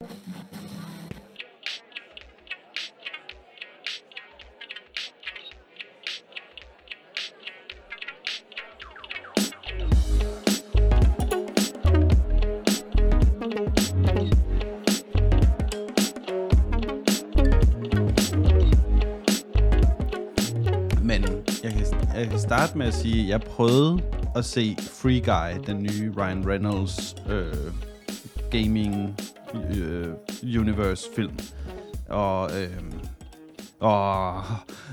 Men 0.00 0.08
jeg 21.62 21.86
jeg 22.14 22.28
kan 22.28 22.38
starte 22.38 22.78
med 22.78 22.86
at 22.86 22.94
sige, 22.94 23.22
at 23.22 23.28
jeg 23.28 23.40
prøvede 23.40 24.02
at 24.36 24.44
se 24.44 24.76
Free 24.80 25.20
Guy, 25.20 25.64
den 25.66 25.82
nye 25.82 26.12
Ryan 26.16 26.48
Reynolds 26.48 27.14
øh, 27.28 27.72
gaming 28.50 29.16
øh, 29.54 30.08
universe 30.60 31.08
film. 31.16 31.38
Og, 32.08 32.50
øh, 32.62 32.82
og 33.80 34.44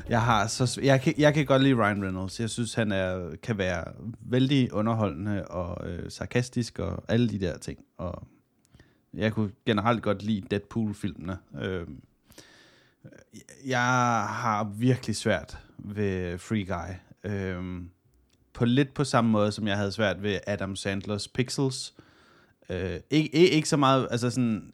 jeg 0.09 0.21
har 0.21 0.47
så 0.47 0.79
jeg 0.83 1.01
kan, 1.01 1.13
jeg 1.17 1.33
kan 1.33 1.45
godt 1.45 1.61
lide 1.63 1.75
Ryan 1.75 2.03
Reynolds. 2.03 2.39
Jeg 2.39 2.49
synes 2.49 2.73
han 2.73 2.91
er 2.91 3.35
kan 3.43 3.57
være 3.57 3.83
vældig 4.21 4.73
underholdende 4.73 5.47
og 5.47 5.89
øh, 5.89 6.11
sarkastisk 6.11 6.79
og 6.79 7.03
alle 7.07 7.29
de 7.29 7.39
der 7.39 7.57
ting. 7.57 7.79
Og 7.97 8.27
jeg 9.13 9.33
kunne 9.33 9.51
generelt 9.65 10.03
godt 10.03 10.23
lide 10.23 10.47
Deadpool-filmene. 10.51 11.37
Øh, 11.61 11.87
jeg 13.65 13.79
har 14.29 14.63
virkelig 14.63 15.15
svært 15.15 15.57
ved 15.77 16.37
Free 16.37 16.65
Guy. 16.65 16.93
Øh, 17.31 17.81
på 18.53 18.65
lidt 18.65 18.93
på 18.93 19.03
samme 19.03 19.31
måde, 19.31 19.51
som 19.51 19.67
jeg 19.67 19.77
havde 19.77 19.91
svært 19.91 20.23
ved 20.23 20.39
Adam 20.47 20.75
Sandlers 20.75 21.27
Pixels. 21.27 21.93
Øh, 21.97 22.04
Øh, 22.69 22.99
ikke, 23.09 23.35
ikke, 23.35 23.49
ikke 23.49 23.69
så 23.69 23.77
meget, 23.77 24.07
altså 24.11 24.29
sådan, 24.29 24.73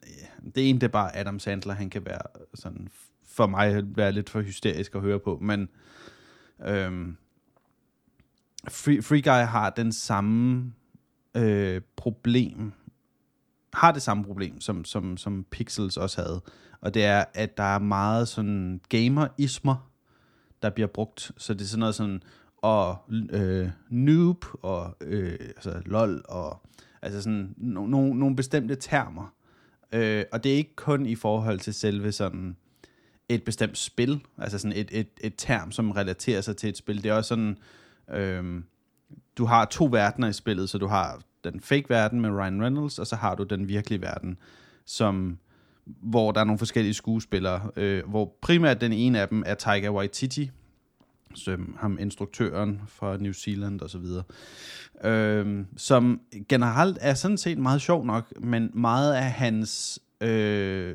det 0.54 0.68
ene 0.68 0.80
det 0.80 0.86
er 0.86 0.92
bare 0.92 1.16
Adam 1.16 1.38
Sandler, 1.38 1.74
han 1.74 1.90
kan 1.90 2.04
være 2.04 2.22
sådan, 2.54 2.88
for 3.26 3.46
mig 3.46 3.82
være 3.96 4.12
lidt 4.12 4.30
for 4.30 4.40
hysterisk 4.40 4.94
at 4.94 5.00
høre 5.00 5.20
på, 5.20 5.38
men 5.42 5.68
øhm, 6.64 7.16
Free, 8.68 9.02
Free 9.02 9.22
Guy 9.22 9.46
har 9.46 9.70
den 9.70 9.92
samme 9.92 10.72
øh, 11.34 11.80
problem, 11.96 12.72
har 13.72 13.92
det 13.92 14.02
samme 14.02 14.24
problem, 14.24 14.60
som, 14.60 14.84
som, 14.84 15.16
som 15.16 15.46
Pixels 15.50 15.96
også 15.96 16.22
havde. 16.22 16.40
Og 16.80 16.94
det 16.94 17.04
er, 17.04 17.24
at 17.34 17.56
der 17.56 17.62
er 17.62 17.78
meget 17.78 18.28
sådan 18.28 18.80
gamerismer, 18.88 19.90
der 20.62 20.70
bliver 20.70 20.86
brugt. 20.86 21.32
Så 21.36 21.54
det 21.54 21.60
er 21.60 21.64
sådan 21.64 21.80
noget 21.80 21.94
sådan, 21.94 22.22
og 22.56 22.96
øh, 23.30 23.70
noob, 23.90 24.44
og 24.62 24.96
øh, 25.00 25.38
altså 25.40 25.82
lol, 25.86 26.22
og 26.28 26.62
altså 27.02 27.22
sådan 27.22 27.54
no, 27.56 27.86
no, 27.86 28.12
nogle 28.12 28.36
bestemte 28.36 28.74
termer. 28.74 29.34
Øh, 29.92 30.24
og 30.32 30.44
det 30.44 30.52
er 30.52 30.56
ikke 30.56 30.76
kun 30.76 31.06
i 31.06 31.14
forhold 31.14 31.58
til 31.58 31.74
selve 31.74 32.12
sådan 32.12 32.56
et 33.28 33.44
bestemt 33.44 33.78
spil, 33.78 34.20
altså 34.38 34.58
sådan 34.58 34.76
et, 34.76 34.88
et, 34.92 35.08
et 35.20 35.34
term, 35.36 35.72
som 35.72 35.90
relaterer 35.90 36.40
sig 36.40 36.56
til 36.56 36.68
et 36.68 36.76
spil. 36.76 37.02
Det 37.02 37.10
er 37.10 37.14
også 37.14 37.28
sådan, 37.28 37.58
øh, 38.10 38.62
du 39.38 39.44
har 39.44 39.64
to 39.64 39.88
verdener 39.90 40.28
i 40.28 40.32
spillet, 40.32 40.68
så 40.68 40.78
du 40.78 40.86
har 40.86 41.22
den 41.44 41.60
fake 41.60 41.88
verden 41.88 42.20
med 42.20 42.30
Ryan 42.30 42.62
Reynolds, 42.62 42.98
og 42.98 43.06
så 43.06 43.16
har 43.16 43.34
du 43.34 43.42
den 43.42 43.68
virkelige 43.68 44.00
verden, 44.00 44.38
som 44.84 45.38
hvor 45.84 46.32
der 46.32 46.40
er 46.40 46.44
nogle 46.44 46.58
forskellige 46.58 46.94
skuespillere, 46.94 47.70
øh, 47.76 48.08
hvor 48.08 48.36
primært 48.42 48.80
den 48.80 48.92
ene 48.92 49.20
af 49.20 49.28
dem 49.28 49.42
er 49.46 49.54
Taika 49.54 49.90
Waititi, 49.90 50.50
som 51.34 51.52
øhm, 51.52 51.76
ham 51.78 51.98
instruktøren 52.00 52.80
fra 52.86 53.16
New 53.16 53.32
Zealand 53.32 53.80
og 53.80 53.90
så 53.90 53.98
videre, 53.98 54.24
øh, 55.04 55.64
som 55.76 56.20
generelt 56.48 56.98
er 57.00 57.14
sådan 57.14 57.38
set 57.38 57.58
meget 57.58 57.82
sjov 57.82 58.06
nok, 58.06 58.40
men 58.40 58.70
meget 58.74 59.14
af 59.14 59.32
hans 59.32 60.00
øh, 60.20 60.94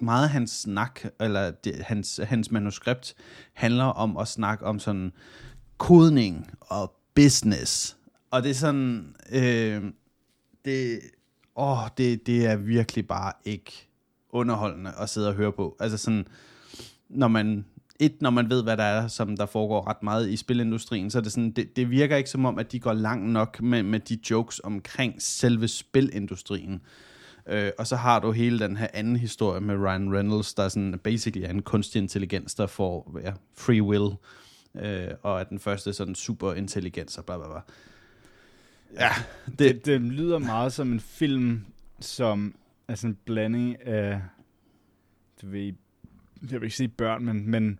meget 0.00 0.24
af 0.24 0.30
hans 0.30 0.50
snak, 0.50 1.00
eller 1.20 1.50
det, 1.50 1.74
hans, 1.74 2.20
hans 2.24 2.50
manuskript, 2.50 3.14
handler 3.52 3.84
om 3.84 4.16
at 4.16 4.28
snakke 4.28 4.64
om 4.64 4.78
sådan 4.78 5.12
kodning 5.78 6.50
og 6.60 6.92
business. 7.14 7.96
Og 8.30 8.42
det 8.42 8.50
er 8.50 8.54
sådan, 8.54 9.14
øh, 9.32 9.84
det, 10.64 11.00
åh, 11.56 11.78
det, 11.98 12.26
det 12.26 12.46
er 12.46 12.56
virkelig 12.56 13.06
bare 13.06 13.32
ikke 13.44 13.88
underholdende 14.30 14.92
at 14.98 15.08
sidde 15.08 15.28
og 15.28 15.34
høre 15.34 15.52
på. 15.52 15.76
Altså 15.80 15.98
sådan, 15.98 16.26
når 17.08 17.28
man, 17.28 17.64
et, 18.00 18.22
når 18.22 18.30
man 18.30 18.50
ved, 18.50 18.62
hvad 18.62 18.76
der 18.76 18.82
er, 18.82 19.08
som 19.08 19.36
der 19.36 19.46
foregår 19.46 19.88
ret 19.88 20.02
meget 20.02 20.30
i 20.30 20.36
spilindustrien, 20.36 21.10
så 21.10 21.18
er 21.18 21.22
det 21.22 21.32
sådan, 21.32 21.50
det, 21.50 21.76
det 21.76 21.90
virker 21.90 22.16
ikke 22.16 22.30
som 22.30 22.44
om, 22.44 22.58
at 22.58 22.72
de 22.72 22.80
går 22.80 22.92
langt 22.92 23.28
nok 23.28 23.62
med, 23.62 23.82
med 23.82 24.00
de 24.00 24.18
jokes 24.30 24.60
omkring 24.64 25.22
selve 25.22 25.68
spilindustrien. 25.68 26.80
Øh, 27.46 27.70
og 27.78 27.86
så 27.86 27.96
har 27.96 28.20
du 28.20 28.30
hele 28.30 28.58
den 28.58 28.76
her 28.76 28.86
anden 28.94 29.16
historie 29.16 29.60
med 29.60 29.74
Ryan 29.74 30.14
Reynolds, 30.16 30.54
der 30.54 30.68
sådan 30.68 30.98
basically 30.98 31.46
er 31.46 31.50
en 31.50 31.62
kunstig 31.62 32.02
intelligens, 32.02 32.54
der 32.54 32.66
får 32.66 33.20
ja, 33.24 33.32
free 33.54 33.82
will, 33.82 34.14
øh, 34.74 35.08
og 35.22 35.40
er 35.40 35.44
den 35.44 35.58
første 35.58 35.92
sådan 35.92 36.14
super 36.14 36.52
intelligens 36.52 37.18
og 37.18 37.24
bla 37.24 37.36
bla 37.36 37.46
bla. 37.46 37.60
Ja, 39.00 39.10
det, 39.46 39.58
Det, 39.58 39.86
det 39.86 40.00
lyder 40.00 40.38
meget 40.38 40.72
som 40.72 40.92
en 40.92 41.00
film, 41.00 41.64
som 42.00 42.54
er 42.88 42.94
sådan 42.94 43.10
en 43.10 43.18
blanding 43.24 43.86
af, 43.86 44.20
du 45.42 45.48
ved, 45.48 45.72
jeg 46.50 46.60
vil 46.60 46.66
ikke 46.66 46.76
sige 46.76 46.88
børn, 46.88 47.24
men, 47.24 47.50
men 47.50 47.78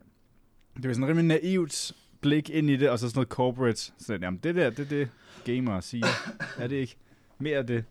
det 0.77 0.85
er 0.85 0.93
sådan 0.93 1.09
rimelig 1.09 1.27
naivt 1.27 1.93
blik 2.21 2.51
ind 2.51 2.71
i 2.71 2.77
det, 2.77 2.91
og 2.91 2.99
så 2.99 3.09
sådan 3.09 3.19
noget 3.19 3.29
corporate. 3.29 3.93
Så 3.99 4.19
jamen, 4.23 4.41
det 4.43 4.55
der, 4.55 4.71
det 4.71 4.79
er 4.79 4.89
det, 4.89 5.09
gamer 5.45 5.81
siger. 5.81 6.07
er 6.61 6.67
det 6.67 6.77
ikke? 6.77 6.97
Mere 7.39 7.59
af 7.59 7.67
det. 7.67 7.85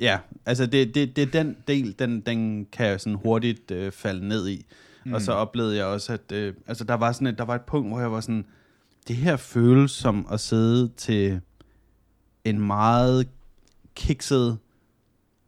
Ja, 0.00 0.18
altså 0.46 0.66
det, 0.66 0.94
det, 0.94 1.16
det 1.16 1.22
er 1.22 1.42
den 1.42 1.56
del, 1.68 1.98
den, 1.98 2.20
den 2.20 2.66
kan 2.72 2.86
jeg 2.86 3.00
sådan 3.00 3.14
hurtigt 3.14 3.70
øh, 3.70 3.92
falde 3.92 4.28
ned 4.28 4.48
i. 4.48 4.66
Mm. 5.04 5.12
Og 5.12 5.22
så 5.22 5.32
oplevede 5.32 5.76
jeg 5.76 5.84
også, 5.84 6.12
at 6.12 6.32
øh, 6.32 6.54
altså 6.66 6.84
der, 6.84 6.94
var 6.94 7.12
sådan 7.12 7.26
et, 7.26 7.38
der 7.38 7.44
var 7.44 7.54
et 7.54 7.62
punkt, 7.62 7.88
hvor 7.88 8.00
jeg 8.00 8.12
var 8.12 8.20
sådan, 8.20 8.46
det 9.08 9.16
her 9.16 9.36
føles 9.36 9.90
som 9.90 10.26
at 10.32 10.40
sidde 10.40 10.88
til 10.96 11.40
en 12.44 12.60
meget 12.60 13.28
kikset 13.94 14.58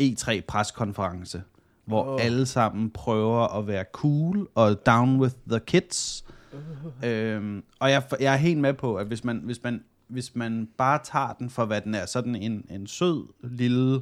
E3-preskonference, 0.02 1.40
hvor 1.84 2.04
oh. 2.04 2.24
alle 2.24 2.46
sammen 2.46 2.90
prøver 2.90 3.58
at 3.58 3.66
være 3.66 3.84
cool 3.92 4.48
og 4.54 4.86
down 4.86 5.20
with 5.20 5.34
the 5.48 5.60
kids. 5.60 6.24
Øhm, 7.04 7.62
og 7.78 7.90
jeg, 7.90 8.02
jeg 8.20 8.32
er 8.32 8.36
helt 8.36 8.60
med 8.60 8.74
på, 8.74 8.96
at 8.96 9.06
hvis 9.06 9.24
man, 9.24 9.36
hvis 9.36 9.62
man, 9.62 9.84
hvis 10.08 10.34
man 10.34 10.68
bare 10.76 10.98
tager 11.04 11.32
den 11.32 11.50
for, 11.50 11.64
hvad 11.64 11.80
den 11.80 11.94
er, 11.94 12.06
så 12.06 12.20
den 12.20 12.36
en, 12.36 12.66
en 12.70 12.86
sød, 12.86 13.26
lille, 13.42 14.00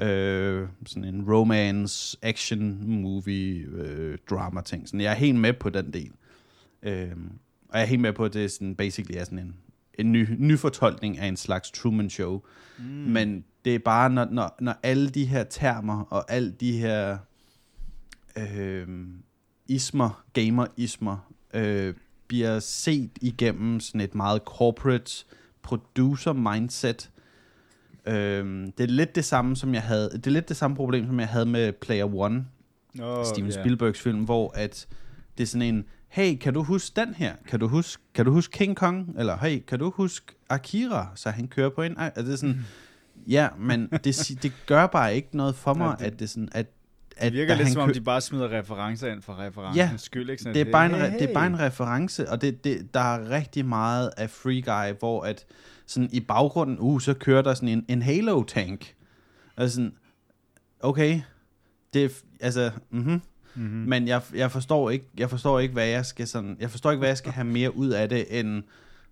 øh, 0.00 0.68
sådan 0.86 1.04
en 1.04 1.32
romance, 1.32 2.18
action, 2.22 2.90
movie, 3.02 3.66
øh, 3.66 4.18
drama 4.30 4.60
ting. 4.60 4.88
Sådan, 4.88 5.00
jeg 5.00 5.10
er 5.10 5.16
helt 5.16 5.38
med 5.38 5.52
på 5.52 5.70
den 5.70 5.92
del. 5.92 6.10
Øhm, 6.82 7.32
og 7.68 7.78
jeg 7.78 7.82
er 7.82 7.88
helt 7.88 8.02
med 8.02 8.12
på, 8.12 8.24
at 8.24 8.34
det 8.34 8.44
er 8.44 8.48
sådan, 8.48 8.74
basically 8.74 9.18
er 9.18 9.24
sådan 9.24 9.38
en, 9.38 9.54
en 10.00 10.12
ny, 10.12 10.26
ny 10.38 10.58
fortolkning 10.58 11.18
af 11.18 11.26
en 11.26 11.36
slags 11.36 11.70
Truman 11.70 12.10
Show. 12.10 12.40
Mm. 12.78 12.84
Men 12.84 13.44
det 13.64 13.74
er 13.74 13.78
bare, 13.78 14.10
når, 14.10 14.26
når, 14.30 14.56
når 14.60 14.74
alle 14.82 15.10
de 15.10 15.24
her 15.24 15.44
termer 15.44 16.00
og 16.10 16.32
alle 16.32 16.50
de 16.50 16.78
her 16.78 17.18
øh, 18.36 18.88
ismer, 19.68 20.24
gamer-ismer, 20.32 21.32
øh, 21.54 21.94
bliver 22.28 22.58
set 22.58 23.10
igennem 23.20 23.80
sådan 23.80 24.00
et 24.00 24.14
meget 24.14 24.42
corporate 24.44 25.24
producer-mindset. 25.62 27.10
Øh, 28.06 28.66
det 28.78 28.80
er 28.80 28.86
lidt 28.86 29.14
det 29.14 29.24
samme, 29.24 29.56
som 29.56 29.74
jeg 29.74 29.82
havde, 29.82 30.10
det 30.12 30.26
er 30.26 30.30
lidt 30.30 30.48
det 30.48 30.56
samme 30.56 30.76
problem, 30.76 31.06
som 31.06 31.20
jeg 31.20 31.28
havde 31.28 31.46
med 31.46 31.72
Player 31.72 32.14
One, 32.14 32.44
Oh, 33.02 33.24
Steven 33.24 33.52
Spielbergs 33.52 34.00
film, 34.00 34.24
hvor 34.24 34.52
at 34.54 34.86
det 35.38 35.42
er 35.42 35.46
sådan 35.46 35.74
en, 35.74 35.84
hey, 36.10 36.36
kan 36.36 36.54
du 36.54 36.62
huske 36.62 37.00
den 37.00 37.14
her? 37.14 37.34
Kan 37.48 37.60
du 37.60 37.68
huske, 37.68 38.02
kan 38.14 38.24
du 38.24 38.32
huske 38.32 38.52
King 38.58 38.76
Kong? 38.76 39.14
Eller 39.18 39.36
hey, 39.36 39.58
kan 39.66 39.78
du 39.78 39.90
huske 39.90 40.26
Akira? 40.48 41.08
Så 41.14 41.30
han 41.30 41.48
kører 41.48 41.70
på 41.70 41.82
en... 41.82 41.94
Er 41.98 42.10
det 42.22 42.38
sådan, 42.38 42.54
Mm. 42.54 42.62
ja, 43.32 43.48
men 43.58 43.88
det, 44.04 44.38
det 44.42 44.52
gør 44.66 44.86
bare 44.86 45.14
ikke 45.14 45.36
noget 45.36 45.54
for 45.54 45.74
mig, 45.74 45.96
det- 45.98 46.04
at 46.04 46.18
det 46.20 46.30
sådan, 46.30 46.48
at, 46.52 46.66
Det 47.10 47.16
at 47.16 47.32
virker 47.32 47.48
da 47.48 47.54
lidt 47.54 47.66
han 47.66 47.72
som 47.72 47.82
om, 47.82 47.88
kø- 47.88 47.94
de 47.94 48.00
bare 48.00 48.20
smider 48.20 48.58
referencer 48.58 49.12
ind 49.12 49.22
for 49.22 49.38
referencens 49.38 49.76
Ja, 49.76 49.90
skyld. 49.96 50.30
Ikke? 50.30 50.42
Sådan, 50.42 50.54
det 50.54 50.68
er, 50.68 50.72
bare 50.72 50.86
en, 50.86 50.94
hey, 50.94 51.12
det 51.18 51.30
er 51.30 51.34
bare 51.34 51.46
en 51.46 51.58
reference, 51.58 52.30
og 52.30 52.40
det, 52.42 52.64
det, 52.64 52.94
der 52.94 53.00
er 53.00 53.30
rigtig 53.30 53.66
meget 53.66 54.10
af 54.16 54.30
Free 54.30 54.62
Guy, 54.62 54.98
hvor 54.98 55.22
at 55.24 55.44
sådan 55.86 56.08
i 56.12 56.20
baggrunden, 56.20 56.76
uh, 56.78 57.00
så 57.00 57.14
kører 57.14 57.42
der 57.42 57.54
sådan 57.54 57.68
en, 57.68 57.84
en 57.88 58.02
Halo-tank. 58.02 58.94
Og 59.56 59.70
sådan, 59.70 59.92
okay, 60.80 61.20
det 61.94 62.04
er, 62.04 62.08
altså, 62.40 62.70
mhm. 62.90 63.20
Mhm. 63.54 63.64
Men 63.64 64.08
jeg, 64.08 64.22
jeg 64.34 64.50
forstår 64.50 64.90
ikke, 64.90 65.06
jeg 65.18 65.30
forstår 65.30 65.58
ikke, 65.58 65.72
hvad 65.72 65.86
jeg 65.86 66.06
skal 66.06 66.26
sådan, 66.26 66.56
jeg 66.60 66.70
forstår 66.70 66.90
ikke, 66.90 66.98
hvad 66.98 67.08
jeg 67.08 67.16
skal 67.18 67.32
have 67.32 67.44
mere 67.46 67.76
ud 67.76 67.88
af 67.88 68.08
det, 68.08 68.40
end, 68.40 68.62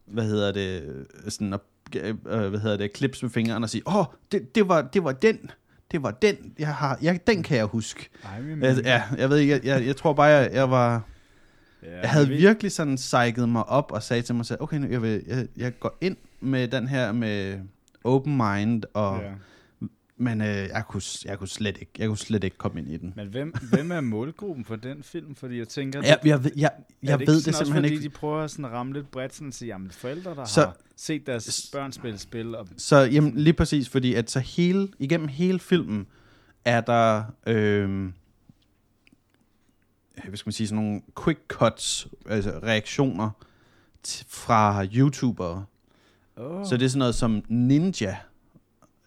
hvad 0.07 0.25
hedder 0.25 0.53
det, 0.53 1.07
sådan 1.29 1.53
at, 1.55 1.61
øh, 1.97 2.15
hvad 2.25 2.61
hedder 2.61 2.77
det, 2.77 2.93
klips 2.93 3.23
med 3.23 3.31
fingrene 3.31 3.65
og 3.67 3.71
sige, 3.71 3.83
åh, 3.87 3.97
oh, 3.97 4.05
det, 4.33 4.55
det, 4.55 4.69
var, 4.69 4.83
det 4.83 5.05
var 5.05 5.13
den, 5.13 5.51
det 5.91 6.03
var 6.03 6.11
den, 6.11 6.37
jeg 6.59 6.75
har, 6.75 6.99
jeg, 7.03 7.21
den 7.27 7.43
kan 7.43 7.57
jeg 7.57 7.65
huske. 7.67 8.09
Ej, 8.25 8.41
men, 8.41 8.63
ja, 8.85 9.03
jeg 9.19 9.31
ved 9.31 9.37
ikke, 9.39 9.53
jeg, 9.53 9.65
jeg, 9.65 9.87
jeg 9.87 9.97
tror 9.97 10.13
bare, 10.13 10.27
jeg, 10.27 10.51
jeg 10.53 10.71
var, 10.71 11.03
ja, 11.83 12.01
jeg 12.01 12.11
havde 12.11 12.29
vi- 12.29 12.37
virkelig 12.37 12.73
sådan 12.73 12.97
psyket 12.97 13.49
mig 13.49 13.65
op 13.69 13.93
og 13.93 14.03
sagde 14.03 14.23
til 14.23 14.35
mig 14.35 14.47
selv, 14.47 14.59
okay, 14.63 14.77
nu, 14.77 14.87
jeg, 14.89 15.03
vil, 15.03 15.23
jeg, 15.27 15.47
jeg 15.57 15.79
går 15.81 15.99
ind 16.01 16.17
med 16.41 16.69
den 16.69 16.89
her 16.89 17.13
med 17.13 17.59
open 18.05 18.37
mind, 18.37 18.83
og 18.95 19.21
Ja. 19.23 19.31
Men 20.21 20.41
øh, 20.41 20.47
jeg, 20.47 20.85
kunne, 20.89 21.03
jeg, 21.25 21.39
kunne 21.39 21.49
slet 21.49 21.77
ikke, 21.81 21.93
jeg 21.99 22.09
kunne 22.09 22.19
slet 22.19 22.45
ikke 22.45 22.57
komme 22.57 22.81
ind 22.81 22.89
i 22.89 22.97
den. 22.97 23.13
Men 23.17 23.29
hvem, 23.29 23.55
hvem 23.73 23.91
er 23.93 24.01
målgruppen 24.01 24.65
for 24.65 24.77
den 24.77 25.03
film? 25.03 25.35
Fordi 25.35 25.59
jeg 25.59 25.69
tænker, 25.69 26.03
Jeg, 26.03 26.19
jeg, 26.25 26.45
ved- 26.45 26.51
jeg, 26.57 26.71
jeg 27.03 27.13
er 27.13 27.17
ved 27.17 27.27
det 27.27 27.43
simpelthen 27.45 27.75
fordi 27.75 27.89
ikke. 27.89 28.05
de 28.05 28.09
prøver 28.09 28.47
sådan 28.47 28.65
at 28.65 28.71
ramme 28.71 28.93
lidt 28.93 29.11
bredt, 29.11 29.35
sådan 29.35 29.49
at 29.49 29.55
sige, 29.55 29.69
jamen 29.69 29.91
forældre, 29.91 30.35
der 30.35 30.45
Så- 30.45 30.61
har 30.65 30.77
set 30.97 31.27
deres 31.27 31.71
børn 31.73 31.93
spille 31.93 32.19
spil, 32.19 32.55
og 32.55 32.69
Så 32.77 32.97
jamen, 32.97 33.33
lige 33.37 33.53
præcis, 33.55 33.89
fordi 33.89 34.15
at 34.15 34.31
så 34.31 34.41
hele, 34.41 34.89
igennem 34.99 35.29
hele 35.29 35.59
filmen 35.59 36.07
er 36.65 36.81
der, 36.81 37.25
øh, 37.47 38.11
hvad 40.29 40.37
skal 40.37 40.49
man 40.49 40.53
sige, 40.53 40.67
sådan 40.69 40.85
nogle 40.85 41.03
quick 41.25 41.41
cuts, 41.49 42.09
altså 42.27 42.51
reaktioner 42.63 43.31
fra 44.29 44.85
YouTubere. 44.85 45.65
oh, 46.37 46.67
Så 46.67 46.77
det 46.77 46.85
er 46.85 46.89
sådan 46.89 46.99
noget 46.99 47.15
som 47.15 47.45
Ninja 47.49 48.17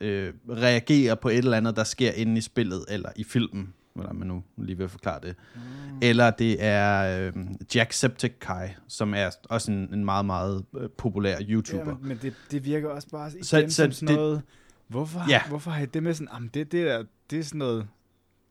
øh, 0.01 0.33
reagerer 0.49 1.15
på 1.15 1.29
et 1.29 1.37
eller 1.37 1.57
andet, 1.57 1.75
der 1.75 1.83
sker 1.83 2.11
inde 2.11 2.37
i 2.37 2.41
spillet, 2.41 2.85
eller 2.89 3.09
i 3.15 3.23
filmen, 3.23 3.73
hvordan 3.93 4.15
man 4.15 4.27
nu 4.27 4.43
lige 4.57 4.77
vil 4.77 4.89
forklare 4.89 5.19
det. 5.23 5.35
Mm. 5.55 5.61
Eller 6.01 6.31
det 6.31 6.63
er 6.63 7.19
øh, 7.27 7.33
Jacksepticeye, 7.75 8.75
som 8.87 9.13
er 9.13 9.29
også 9.49 9.71
en, 9.71 9.93
en 9.93 10.05
meget, 10.05 10.25
meget 10.25 10.65
øh, 10.77 10.89
populær 10.97 11.37
YouTuber. 11.41 11.87
Ja, 11.91 11.93
men, 11.93 12.07
men 12.07 12.19
det, 12.21 12.33
det 12.51 12.65
virker 12.65 12.89
også 12.89 13.09
bare 13.09 13.29
igen 13.31 13.43
Så- 13.43 13.65
så, 13.69 13.75
som 13.75 13.91
sådan 13.91 14.07
det- 14.07 14.15
noget, 14.15 14.41
hvorfor, 14.87 15.19
Ja. 15.19 15.33
ja. 15.33 15.41
hvorfor 15.49 15.71
har 15.71 15.81
I 15.83 15.85
det 15.85 16.03
med 16.03 16.13
sådan, 16.13 16.27
jamen 16.33 16.49
det, 16.53 16.71
det, 16.71 16.85
der, 16.85 17.03
det 17.29 17.39
er 17.39 17.43
sådan 17.43 17.57
noget, 17.59 17.87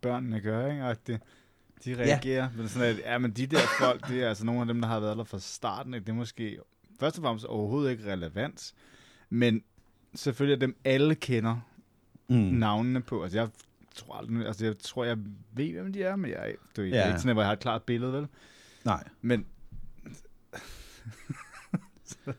børnene 0.01 0.41
gør, 0.41 0.71
ikke? 0.71 0.85
Og 0.85 0.97
det, 1.07 1.21
de 1.85 1.95
reagerer, 1.99 2.49
men 2.57 2.69
sådan 2.69 2.89
at, 2.89 2.99
ja, 2.99 3.19
men 3.19 3.31
de 3.31 3.47
der 3.47 3.59
folk, 3.81 4.09
det 4.09 4.23
er 4.23 4.29
altså 4.29 4.45
nogle 4.47 4.61
af 4.61 4.67
dem, 4.67 4.81
der 4.81 4.89
har 4.89 5.01
været 5.01 5.17
der 5.19 5.25
fra 5.25 5.39
starten, 5.39 5.95
ikke? 5.95 6.05
det 6.05 6.13
er 6.13 6.17
måske 6.17 6.59
først 7.01 7.19
og 7.19 7.23
fremmest 7.23 7.47
overhovedet 7.47 7.91
ikke 7.91 8.13
relevant, 8.13 8.73
men 9.31 9.63
selvfølgelig 10.15 10.55
er 10.55 10.59
dem 10.67 10.77
alle 10.85 11.15
kender 11.15 11.57
Mm. 12.29 12.37
navnene 12.37 13.01
på, 13.01 13.23
altså 13.23 13.39
jeg 13.39 13.49
tror 13.95 14.15
aldrig, 14.15 14.47
altså 14.47 14.65
jeg 14.67 14.79
tror, 14.79 15.05
jeg 15.05 15.17
ved, 15.55 15.73
hvem 15.73 15.93
de 15.93 16.03
er, 16.03 16.17
men 16.17 16.31
jeg, 16.31 16.55
det 16.77 16.85
er 16.85 16.89
Ja. 16.89 16.97
ja. 16.99 17.07
ikke 17.09 17.19
sådan, 17.21 17.31
at 17.31 17.37
jeg 17.37 17.47
har 17.47 17.53
et 17.53 17.59
klart 17.61 17.83
billede, 17.83 18.13
vel? 18.13 18.27
Nej. 18.85 19.05
Men 19.23 19.47
Det, 22.17 22.27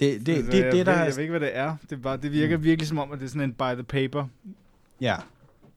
det, 0.00 0.26
det, 0.26 0.32
altså, 0.36 0.52
det, 0.52 0.58
jeg, 0.64 0.72
det, 0.72 0.86
der 0.86 0.92
ved, 0.92 1.00
er... 1.00 1.04
jeg 1.04 1.12
ved 1.16 1.18
ikke, 1.22 1.30
hvad 1.30 1.40
det 1.40 1.56
er. 1.56 1.76
Det, 1.82 1.92
er 1.92 1.96
bare, 1.96 2.16
det 2.16 2.32
virker 2.32 2.56
virkelig 2.56 2.88
som 2.88 2.98
om, 2.98 3.12
at 3.12 3.18
det 3.18 3.24
er 3.24 3.28
sådan 3.28 3.42
en 3.48 3.52
by 3.54 3.74
the 3.74 3.82
paper. 3.82 4.26
Ja, 5.00 5.16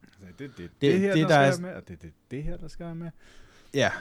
Altså, 0.03 0.19
det, 0.39 0.39
det, 0.39 0.57
det, 0.57 0.69
Det- 0.81 0.91
det 0.93 0.99
her, 0.99 1.07
det, 1.07 1.15
det, 1.21 1.29
der 1.29 1.35
der 1.39 1.45
er- 1.45 1.51
skal 1.51 1.65
er... 1.65 1.67
med, 1.69 1.75
og 1.75 1.87
det, 1.87 2.01
det, 2.01 2.11
det 2.31 2.43
her, 2.43 2.57
der 2.57 2.67
skal 2.67 2.95
med. 2.95 3.09
ja. 3.73 3.91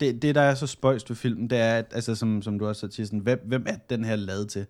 Det, 0.00 0.22
det, 0.22 0.34
der 0.34 0.40
er 0.40 0.54
så 0.54 0.66
spøjst 0.66 1.10
ved 1.10 1.16
filmen, 1.16 1.50
det 1.50 1.58
er, 1.58 1.74
at, 1.78 1.86
altså, 1.92 2.14
som, 2.14 2.42
som 2.42 2.58
du 2.58 2.66
også 2.66 2.88
siger, 2.90 3.06
sådan, 3.06 3.18
hvem, 3.18 3.40
hvem 3.44 3.64
er 3.68 3.76
den 3.90 4.04
her 4.04 4.16
lavet 4.16 4.48
til? 4.50 4.66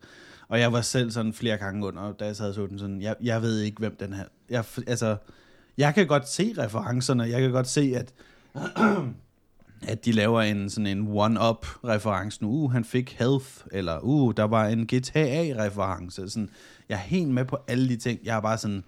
Og 0.48 0.60
jeg 0.60 0.72
var 0.72 0.80
selv 0.80 1.10
sådan 1.10 1.32
flere 1.32 1.56
gange 1.56 1.86
under, 1.86 2.12
da 2.12 2.24
jeg 2.24 2.36
sad 2.36 2.48
og 2.48 2.54
så 2.54 2.66
den 2.66 2.78
sådan, 2.78 3.02
jeg, 3.02 3.16
jeg 3.22 3.42
ved 3.42 3.60
ikke, 3.60 3.78
hvem 3.78 3.96
den 3.96 4.12
her... 4.12 4.24
Jeg, 4.50 4.64
altså, 4.86 5.16
jeg 5.76 5.94
kan 5.94 6.06
godt 6.06 6.28
se 6.28 6.54
referencerne, 6.58 7.22
jeg 7.22 7.40
kan 7.40 7.50
godt 7.50 7.68
se, 7.68 7.94
at, 7.96 8.14
at 9.92 10.04
de 10.04 10.12
laver 10.12 10.42
en 10.42 10.70
sådan 10.70 10.86
en 10.86 11.08
one-up 11.08 11.66
reference 11.84 12.42
nu. 12.42 12.50
Uh, 12.50 12.72
han 12.72 12.84
fik 12.84 13.16
health, 13.18 13.48
eller 13.72 13.98
uh, 14.02 14.34
der 14.36 14.44
var 14.44 14.66
en 14.66 14.88
GTA-reference. 14.94 16.30
Sådan, 16.30 16.50
jeg 16.88 16.94
er 16.94 16.98
helt 16.98 17.30
med 17.30 17.44
på 17.44 17.58
alle 17.68 17.88
de 17.88 17.96
ting. 17.96 18.20
Jeg 18.24 18.36
er 18.36 18.40
bare 18.40 18.58
sådan, 18.58 18.84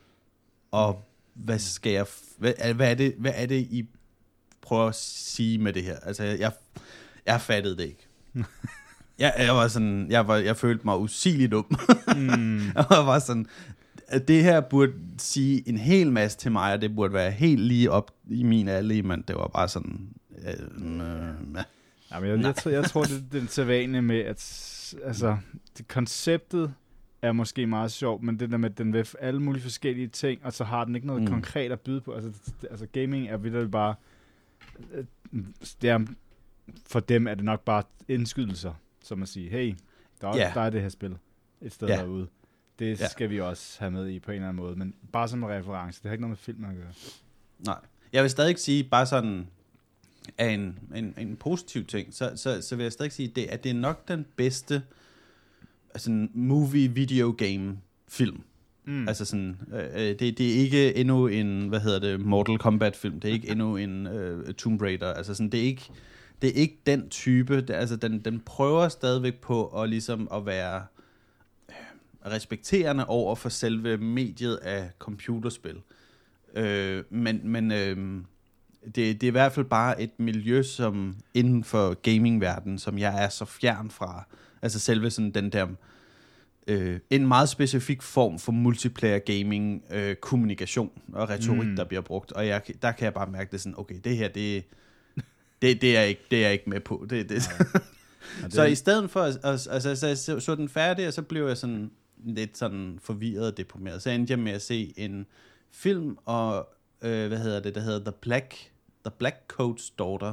og 0.71 1.03
hvad 1.35 1.59
skal 1.59 1.93
jeg... 1.93 2.07
Hvad, 2.39 2.75
hvad, 2.75 2.91
er, 2.91 2.95
det, 2.95 3.15
hvad 3.19 3.33
er 3.35 3.47
det, 3.47 3.61
I 3.61 3.89
prøver 4.61 4.87
at 4.87 4.95
sige 4.95 5.59
med 5.59 5.73
det 5.73 5.83
her? 5.83 5.97
Altså, 5.97 6.25
jeg, 6.25 6.53
jeg 7.27 7.41
fattede 7.41 7.77
det 7.77 7.85
ikke. 7.85 8.09
jeg, 9.21 9.35
jeg 9.39 9.55
var 9.55 9.69
sådan, 9.69 10.11
jeg, 10.11 10.29
var, 10.29 10.37
jeg 10.37 10.57
følte 10.57 10.85
mig 10.85 10.99
usigeligt 10.99 11.53
dum. 11.53 11.67
Mm. 12.17 12.59
jeg 12.77 12.87
var 13.07 13.19
sådan, 13.19 13.47
at 14.09 14.29
det 14.29 14.43
her 14.43 14.61
burde 14.61 14.93
sige 15.19 15.69
en 15.69 15.79
hel 15.79 16.13
masse 16.13 16.39
til 16.39 16.53
mig, 16.53 16.73
og 16.73 16.81
det 16.83 16.95
burde 16.95 17.15
være 17.15 17.31
helt 17.31 17.61
lige 17.61 17.91
op 17.91 18.11
i 18.31 18.43
min 18.43 18.69
alder, 18.69 19.03
men 19.03 19.25
det 19.29 19.37
var 19.37 19.47
bare 19.47 19.69
sådan... 19.69 20.09
Øh, 20.47 20.53
øh, 21.01 21.63
Jamen, 22.13 22.29
jeg, 22.31 22.39
jeg, 22.45 22.55
tror, 22.57 22.71
jeg 22.71 22.85
tror, 22.85 23.03
det 23.03 23.13
er 23.17 23.39
den 23.41 23.49
sædvane 23.49 24.03
med, 24.03 24.19
at 24.21 24.95
altså, 25.05 25.37
det, 25.79 25.89
konceptet 25.89 26.75
er 27.23 27.33
måske 27.33 27.67
meget 27.67 27.93
sjovt, 27.93 28.23
men 28.23 28.41
det 28.41 28.51
der 28.51 28.57
med, 28.57 28.71
at 28.71 28.79
den 28.79 28.93
vil 28.93 29.07
alle 29.21 29.41
mulige 29.43 29.63
forskellige 29.63 30.09
ting, 30.09 30.41
og 30.45 30.53
så 30.53 30.65
har 30.65 30.85
den 30.85 30.95
ikke 30.95 31.07
noget 31.07 31.23
Mm. 31.23 31.27
mm. 31.29 31.33
konkret 31.33 31.73
at 31.73 31.81
byde 31.81 32.01
på. 32.01 32.13
Altså, 32.13 32.31
det- 32.61 32.69
altså 32.71 32.87
gaming 32.93 33.29
er 33.29 33.37
vildt 33.37 33.71
bare... 33.71 33.95
øh, 34.95 35.05
Det 35.83 35.91
er, 35.91 36.01
for 36.87 37.01
dem 37.01 37.27
er 37.27 37.35
det 37.35 37.45
nok 37.45 37.65
bare 37.65 37.83
indskydelser, 38.09 38.73
som 39.05 39.23
at 39.23 39.29
sige, 39.29 39.51
hey, 39.51 39.75
der 40.21 40.29
er, 40.29 40.37
yeah. 40.37 40.55
der 40.55 40.61
er 40.61 40.71
det 40.71 40.83
her 40.83 40.89
spil 40.89 41.17
et 41.63 41.73
sted 41.73 41.89
yeah. 41.89 41.99
derude. 42.01 42.27
Det 42.79 43.01
Ja. 43.01 43.09
skal 43.09 43.31
vi 43.31 43.41
også 43.41 43.77
have 43.81 43.91
med 43.91 44.09
i 44.09 44.19
på 44.19 44.31
en 44.31 44.35
eller 44.35 44.49
anden 44.49 44.63
måde, 44.63 44.77
men 44.77 44.95
bare 45.13 45.29
som 45.29 45.43
en 45.45 45.51
reference. 45.51 46.03
Det 46.03 46.09
har 46.09 46.13
ikke 46.13 46.23
noget 46.23 46.31
med 46.31 46.37
film 46.37 46.65
at 46.65 46.77
gøre. 46.77 46.93
Nej. 47.59 47.79
Jeg 48.13 48.23
vil 48.23 48.31
stadig 48.31 48.59
sige, 48.59 48.85
bare 48.85 49.07
sådan 49.07 49.47
af 50.39 50.49
en, 50.49 50.79
en, 50.95 51.15
en 51.19 51.37
positiv 51.37 51.85
ting, 51.85 52.15
så, 52.15 52.33
så, 52.37 52.63
så 52.63 52.77
vil 52.77 52.83
jeg 52.83 52.93
stadig 52.93 53.13
sige, 53.13 53.29
det, 53.29 53.47
at 53.47 53.65
det 53.65 53.71
er 53.71 53.75
nok 53.75 54.09
den 54.09 54.27
bedste 54.37 54.83
sådan 55.97 56.31
movie 56.35 56.89
video 56.89 57.35
game 57.39 57.79
film. 58.09 58.41
Mm. 58.85 59.09
Altså 59.09 59.25
sådan, 59.25 59.57
øh, 59.73 59.85
øh, 59.85 60.19
det, 60.19 60.21
det 60.39 60.41
er 60.41 60.55
ikke 60.55 60.97
endnu 60.97 61.27
en, 61.27 61.69
hvad 61.69 61.81
hedder 61.81 61.99
det, 61.99 62.21
Mortal 62.21 62.59
Kombat 62.59 62.97
film, 62.97 63.21
det 63.21 63.29
er 63.29 63.33
ikke 63.33 63.49
endnu 63.51 63.77
en 63.77 64.07
øh, 64.07 64.55
Tomb 64.55 64.83
Raider, 64.83 65.13
altså 65.13 65.35
sådan, 65.35 65.51
det 65.51 65.61
er 65.61 65.65
ikke, 65.65 65.91
det 66.43 66.51
er 66.51 66.55
ikke 66.55 66.79
den 66.87 67.09
type, 67.09 67.61
det, 67.61 67.71
altså 67.71 67.97
den, 67.97 68.19
den 68.25 68.41
prøver 68.41 68.89
stadigvæk 68.89 69.41
på 69.41 69.67
at 69.67 69.89
ligesom 69.89 70.29
at 70.35 70.47
være 70.47 70.85
øh, 71.69 71.75
respekterende 72.27 73.07
over 73.07 73.35
for 73.35 73.49
selve 73.49 73.97
mediet 73.99 74.57
af 74.57 74.91
computerspil. 74.99 75.77
Øh, 76.55 77.05
men 77.11 77.41
men 77.45 77.73
øh, 77.73 78.23
det, 78.85 78.97
det 78.97 79.23
er 79.23 79.29
i 79.29 79.31
hvert 79.31 79.53
fald 79.53 79.67
bare 79.67 80.03
et 80.03 80.11
miljø, 80.19 80.63
som 80.63 81.17
inden 81.35 81.65
for 81.65 81.95
gamingverdenen, 81.95 82.79
som 82.79 82.99
jeg 82.99 83.25
er 83.25 83.29
så 83.29 83.45
fjern 83.45 83.91
fra. 83.91 84.25
Altså 84.63 84.79
selve 84.79 85.11
sådan 85.11 85.31
den 85.31 85.51
der 85.51 85.67
øh, 86.67 87.01
en 87.11 87.27
meget 87.27 87.49
specifik 87.49 88.03
form 88.03 88.39
for 88.39 88.53
multiplayer 88.53 89.19
gaming 89.19 89.83
øh, 89.91 90.15
kommunikation 90.17 90.91
og 91.13 91.31
retorik, 91.31 91.69
mm. 91.69 91.77
Der 91.77 91.85
bliver 91.85 92.01
brugt. 92.01 92.33
Og 92.33 92.47
jeg, 92.47 92.63
der 92.83 92.93
kan 92.93 93.05
jeg 93.05 93.15
bare 93.15 93.31
mærke 93.31 93.53
det 93.53 93.61
sådan, 93.61 93.79
okay, 93.79 93.97
det 94.05 94.17
her, 94.17 94.29
det, 94.29 94.65
det, 95.63 95.81
det, 95.81 95.97
er, 95.97 96.01
jeg 96.01 96.09
ikke, 96.09 96.23
det 96.31 96.39
er 96.39 96.43
jeg 96.43 96.53
ikke 96.53 96.71
med 96.71 96.81
på. 96.81 97.07
Det, 97.11 97.29
det. 97.29 97.43
Så 98.51 98.65
i 98.65 98.75
stedet 98.75 99.11
for, 99.11 99.21
at- 99.23 99.37
at- 99.45 99.69
altså, 99.71 99.97
så, 99.97 100.17
så, 100.17 100.41
så 100.41 100.55
den 100.55 100.69
færdig, 100.69 101.07
og 101.07 101.13
så 101.13 101.23
blev 101.23 101.47
jeg 101.47 101.57
sådan 101.57 101.91
lidt 102.25 102.59
sådan 102.59 102.99
forvirret 103.03 103.47
og 103.47 103.57
deprimeret. 103.57 104.03
Så 104.03 104.11
endte 104.11 104.31
jeg 104.31 104.39
med 104.39 104.53
at 104.53 104.63
se 104.63 104.95
en 104.97 105.27
film, 105.73 106.17
og 106.25 106.69
øh, 107.03 107.29
hvad 107.29 107.39
hedder 107.39 107.61
det, 107.61 107.75
der 107.75 107.81
hedder 107.81 108.11
The 108.11 108.13
Black, 108.21 108.55
The 109.05 109.13
Black 109.19 109.37
Coat's 109.61 109.95
Daughter, 109.99 110.33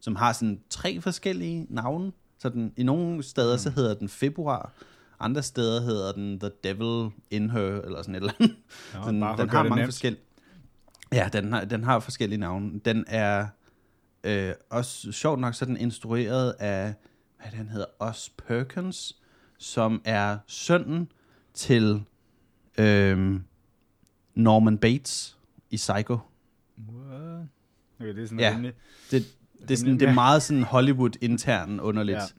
som 0.00 0.16
har 0.16 0.32
sådan 0.32 0.60
tre 0.70 1.00
forskellige 1.00 1.66
navne. 1.70 2.12
Så 2.38 2.48
den, 2.48 2.72
i 2.76 2.82
nogle 2.82 3.22
steder, 3.22 3.54
mm. 3.54 3.58
så 3.58 3.70
hedder 3.70 3.94
den 3.94 4.08
Februar, 4.08 4.72
andre 5.20 5.42
steder 5.42 5.80
hedder 5.82 6.12
den 6.12 6.40
The 6.40 6.50
Devil 6.64 7.10
in 7.30 7.50
Her, 7.50 7.60
eller 7.80 8.02
sådan 8.02 8.14
et 8.14 8.20
eller 8.20 8.32
andet. 8.40 8.56
ja, 8.94 8.98
Sådan, 9.04 9.20
den 9.38 9.48
har 9.48 9.62
mange 9.62 9.84
forskellige... 9.84 10.22
Ja, 11.12 11.28
den 11.32 11.52
har, 11.52 11.64
den 11.64 11.84
har 11.84 12.00
forskellige 12.00 12.38
navne. 12.40 12.78
Den 12.84 13.04
er 13.08 13.46
øh, 14.24 14.52
også 14.70 15.12
sjovt 15.12 15.40
nok 15.40 15.54
sådan 15.54 15.76
instrueret 15.76 16.54
af, 16.58 16.94
hvad 17.40 17.50
det, 17.50 17.54
han 17.58 17.68
hedder, 17.68 17.86
Os 17.98 18.32
Perkins, 18.48 19.16
som 19.58 20.02
er 20.04 20.38
sønnen 20.46 21.12
til 21.54 22.02
øh, 22.78 23.40
Norman 24.34 24.78
Bates 24.78 25.36
i 25.70 25.76
Psycho. 25.76 26.18
What? 26.94 27.46
Okay, 28.00 28.14
det 28.14 28.22
er 28.22 28.26
sådan 28.26 28.40
Ja. 28.40 28.50
rimelig... 28.52 28.72
Det, 29.10 29.24
det, 29.62 29.70
er, 29.70 29.76
sådan, 29.76 30.00
det 30.00 30.08
er 30.08 30.14
meget 30.14 30.42
sådan 30.42 30.62
Hollywood-intern 30.62 31.80
underligt. 31.80 32.34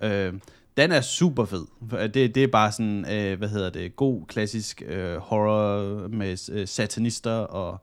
Ja. 0.00 0.26
Øh, 0.26 0.34
den 0.76 0.92
er 0.92 1.00
super 1.00 1.44
fed. 1.44 1.66
Det, 2.08 2.34
det 2.34 2.36
er 2.36 2.48
bare 2.48 2.72
sådan, 2.72 3.12
øh, 3.12 3.38
hvad 3.38 3.48
hedder 3.48 3.70
det, 3.70 3.96
god 3.96 4.26
klassisk 4.26 4.82
øh, 4.86 5.16
horror 5.16 6.08
med 6.08 6.50
øh, 6.52 6.68
satanister 6.68 7.32
og 7.32 7.80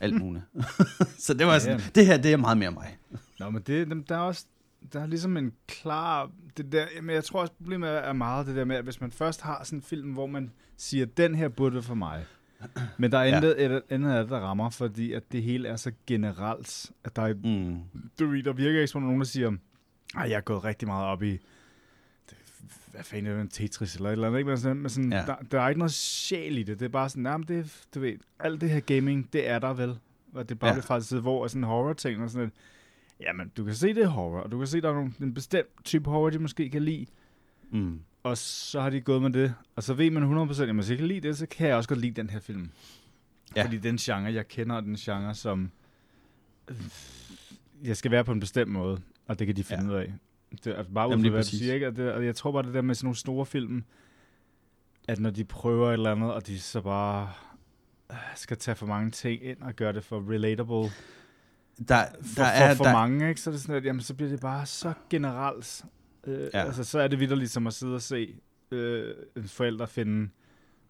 alt 0.00 0.14
muligt. 0.14 0.44
så 1.26 1.34
det 1.34 1.46
var 1.46 1.58
sådan, 1.58 1.78
Ja. 1.78 1.84
det 1.94 2.06
her, 2.06 2.16
det 2.16 2.32
er 2.32 2.36
meget 2.36 2.58
mere 2.58 2.70
mig. 2.70 2.98
Nå, 3.40 3.50
men 3.50 3.62
det, 3.66 4.08
der 4.08 4.14
er 4.14 4.20
også 4.20 4.44
der 4.92 5.00
er 5.00 5.06
ligesom 5.06 5.36
en 5.36 5.52
klar... 5.68 6.30
Det 6.56 6.72
der, 6.72 6.86
men 7.02 7.14
jeg 7.14 7.24
tror 7.24 7.40
også, 7.40 7.52
problemet 7.52 7.88
er- 7.90 8.12
meget 8.12 8.46
det 8.46 8.56
der 8.56 8.64
med, 8.64 8.76
at 8.76 8.84
hvis 8.84 9.00
man 9.00 9.12
først 9.12 9.40
har 9.40 9.64
sådan 9.64 9.78
en 9.78 9.82
film, 9.82 10.12
hvor 10.12 10.26
man 10.26 10.50
siger, 10.76 11.06
den 11.06 11.34
her 11.34 11.48
burde 11.48 11.74
være 11.74 11.82
for 11.82 11.94
mig, 11.94 12.24
men 12.98 13.12
der 13.12 13.18
er 13.18 13.24
intet 13.24 13.54
ja. 13.58 13.78
andet 13.90 14.10
af 14.10 14.22
det, 14.24 14.30
der 14.30 14.38
rammer, 14.38 14.70
fordi 14.70 15.12
at 15.12 15.32
det 15.32 15.42
hele 15.42 15.68
er 15.68 15.76
så 15.76 15.92
generelt, 16.06 16.90
at 17.04 17.16
der, 17.16 17.22
er, 17.22 17.34
Mm. 17.34 17.78
du 18.18 18.26
ved, 18.26 18.42
der 18.42 18.52
virker 18.52 18.80
ikke 18.80 18.86
som 18.86 19.02
nogen, 19.02 19.18
der 19.20 19.26
siger, 19.26 19.52
at 20.16 20.30
jeg 20.30 20.36
er 20.36 20.40
gået 20.40 20.64
rigtig 20.64 20.88
meget 20.88 21.06
op 21.06 21.22
i 21.22 21.38
hvad 22.92 23.02
fanden 23.04 23.26
er 23.26 23.34
det, 23.34 23.40
en 23.42 23.48
Tetris 23.48 23.94
eller 23.96 24.08
et 24.08 24.12
eller 24.12 24.26
andet, 24.26 24.38
ikke? 24.38 24.48
Men 24.48 24.58
sådan, 24.58 24.76
men 24.76 24.90
sådan, 24.90 25.12
Ja. 25.12 25.24
der, 25.26 25.36
der, 25.50 25.60
er 25.60 25.68
ikke 25.68 25.78
noget 25.78 25.92
sjæl 25.92 26.58
i 26.58 26.62
det. 26.62 26.78
Det 26.80 26.84
er 26.84 26.88
bare 26.90 27.08
sådan, 27.08 27.22
nah, 27.22 27.42
det, 27.48 27.84
du 27.94 28.00
ved, 28.00 28.12
alt 28.40 28.60
det 28.60 28.70
her 28.70 28.80
gaming, 28.80 29.32
det 29.32 29.48
er 29.48 29.58
der 29.58 29.72
vel. 29.74 29.98
Og 30.32 30.48
det 30.48 30.54
er 30.54 30.58
bare 30.58 30.94
Ja. 30.94 31.00
side, 31.00 31.20
hvor 31.20 31.44
er 31.44 31.48
sådan 31.48 31.64
horror-ting, 31.64 32.22
og 32.22 32.30
sådan 32.30 32.46
et, 32.48 32.52
jamen, 33.20 33.52
du 33.56 33.64
kan 33.64 33.74
se, 33.74 33.88
det 33.94 34.02
er 34.02 34.06
horror, 34.08 34.40
og 34.40 34.50
du 34.52 34.58
kan 34.58 34.66
se, 34.66 34.80
der 34.80 34.88
er 34.88 34.94
nogle, 34.94 35.12
en 35.20 35.34
bestemt 35.34 35.68
type 35.84 36.10
horror, 36.10 36.30
de 36.30 36.38
måske 36.38 36.70
kan 36.70 36.82
lide, 36.82 37.06
Mm. 37.70 38.00
og 38.22 38.38
så 38.38 38.80
har 38.80 38.90
de 38.90 39.00
gået 39.00 39.22
med 39.22 39.30
det, 39.30 39.54
og 39.76 39.82
så 39.82 39.94
ved 39.94 40.10
man 40.10 40.22
100%, 40.22 40.68
at 40.68 40.74
hvis 40.74 40.90
jeg 40.90 40.98
kan 40.98 41.06
lide 41.06 41.20
det, 41.28 41.38
så 41.38 41.46
kan 41.46 41.68
jeg 41.68 41.76
også 41.76 41.88
godt 41.88 42.00
lide 42.00 42.12
den 42.22 42.30
her 42.30 42.40
film. 42.40 42.70
Ja. 43.56 43.64
Fordi 43.64 43.78
den 43.78 43.96
genre, 43.96 44.32
jeg 44.32 44.48
kender, 44.48 44.76
er 44.76 44.80
den 44.80 44.96
genre, 44.96 45.34
som 45.34 45.70
øh, 46.68 46.76
jeg 47.84 47.96
skal 47.96 48.10
være 48.10 48.24
på 48.24 48.32
en 48.32 48.40
bestemt 48.40 48.70
måde, 48.70 49.00
og 49.26 49.38
det 49.38 49.46
kan 49.46 49.56
de 49.56 49.64
finde 49.64 49.84
ja. 49.84 49.90
ud 49.90 49.94
af. 49.94 50.12
Det 50.50 50.66
er 50.66 50.76
altså 50.76 50.92
bare 50.92 51.08
ud 51.08 51.22
fra, 51.22 51.28
hvad 51.30 51.42
du 51.42 51.48
siger, 51.48 51.74
ikke? 51.74 51.86
Og, 51.88 51.96
det, 51.96 52.12
og 52.12 52.24
jeg 52.26 52.34
tror 52.36 52.52
bare, 52.52 52.62
det 52.62 52.74
der 52.74 52.82
med 52.82 52.94
sådan 52.94 53.06
nogle 53.06 53.16
store 53.16 53.46
film, 53.46 53.84
at 55.08 55.18
når 55.20 55.30
de 55.30 55.44
prøver 55.44 55.88
et 55.88 55.92
eller 55.92 56.12
andet, 56.12 56.32
og 56.32 56.46
de 56.46 56.60
så 56.60 56.80
bare 56.80 57.30
øh, 58.10 58.16
skal 58.36 58.56
tage 58.56 58.74
for 58.74 58.86
mange 58.86 59.10
ting 59.10 59.44
ind 59.44 59.62
og 59.62 59.74
gøre 59.74 59.92
det 59.92 60.04
for 60.04 60.30
relatable 60.30 60.90
Der, 61.88 62.04
for, 62.22 62.42
der 62.42 62.44
er, 62.44 62.68
for, 62.74 62.76
for 62.76 62.84
der, 62.84 62.92
mange, 62.92 63.28
ikke? 63.28 63.40
så 63.40 63.50
er 63.50 63.52
det 63.52 63.60
sådan, 63.60 63.74
at 63.74 63.84
jamen, 63.84 64.00
så 64.02 64.14
bliver 64.14 64.30
det 64.30 64.40
bare 64.40 64.66
så 64.66 64.92
generelt. 65.10 65.84
Øh, 66.26 66.40
Ja. 66.40 66.58
ja. 66.58 66.64
Altså, 66.64 66.84
så 66.84 66.98
er 66.98 67.08
det 67.08 67.20
vildt 67.20 67.38
ligesom 67.38 67.66
at 67.66 67.74
sidde 67.74 67.94
og 67.94 68.02
se 68.02 68.34
øh, 68.70 69.14
en 69.36 69.48
forælder 69.48 69.86
finde 69.86 70.30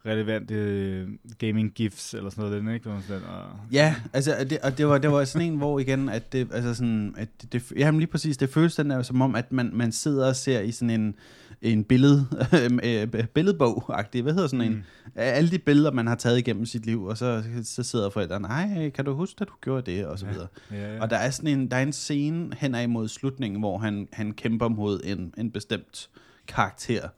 relevante 0.06 0.54
øh, 0.54 1.08
gaming 1.38 1.70
gifs 1.70 2.14
eller 2.14 2.30
sådan 2.30 2.44
noget, 2.44 2.62
den, 2.64 2.74
ikke? 2.74 2.88
Man 2.88 3.02
sådan, 3.08 3.22
og, 3.22 3.44
Ja, 3.72 3.94
altså, 4.12 4.36
og 4.40 4.50
det, 4.50 4.58
og 4.58 4.78
det 4.78 4.86
var, 4.88 4.98
det 4.98 5.10
var 5.10 5.24
sådan 5.24 5.46
en, 5.52 5.56
hvor 5.56 5.78
igen, 5.78 6.08
at 6.08 6.32
det, 6.32 6.48
altså 6.52 6.74
sådan, 6.74 7.14
at 7.18 7.28
det, 7.42 7.52
det, 7.52 7.72
jamen 7.76 7.98
lige 8.00 8.10
præcis, 8.10 8.36
det 8.36 8.48
føles 8.50 8.76
den 8.76 8.90
der, 8.90 9.02
som 9.02 9.20
om, 9.20 9.34
at 9.34 9.52
man, 9.52 9.70
man 9.74 9.92
sidder 9.92 10.28
og 10.28 10.36
ser 10.36 10.60
i 10.60 10.70
sådan 10.72 11.00
en, 11.00 11.14
en 11.62 11.84
billede, 11.84 12.26
øh, 12.84 13.24
billedbog-agtig, 13.34 14.22
hvad 14.22 14.32
hedder 14.32 14.46
sådan 14.48 14.66
en, 14.66 14.72
Mm. 14.72 14.82
alle 15.16 15.50
de 15.50 15.58
billeder, 15.58 15.90
man 15.92 16.06
har 16.06 16.14
taget 16.14 16.38
igennem 16.38 16.66
sit 16.66 16.86
liv, 16.86 17.04
og 17.04 17.18
så, 17.18 17.42
så 17.64 17.82
sidder 17.82 18.10
forældrene, 18.10 18.48
nej, 18.48 18.90
kan 18.90 19.04
du 19.04 19.14
huske, 19.14 19.36
at 19.40 19.48
du 19.48 19.52
gjorde 19.60 19.90
det, 19.92 20.06
og 20.06 20.18
så 20.18 20.26
Ja. 20.26 20.32
videre. 20.32 20.46
Ja, 20.70 20.94
ja. 20.94 21.00
Og 21.02 21.10
der 21.10 21.16
er 21.16 21.30
sådan 21.30 21.58
en, 21.58 21.70
der 21.70 21.76
er 21.76 21.82
en 21.82 21.92
scene 21.92 22.50
hen 22.58 22.74
imod 22.74 23.08
slutningen, 23.08 23.60
hvor 23.60 23.78
han, 23.78 24.08
han 24.12 24.32
kæmper 24.32 24.68
mod 24.68 25.00
en, 25.04 25.34
en 25.38 25.50
bestemt 25.50 26.08
karakter. 26.48 27.08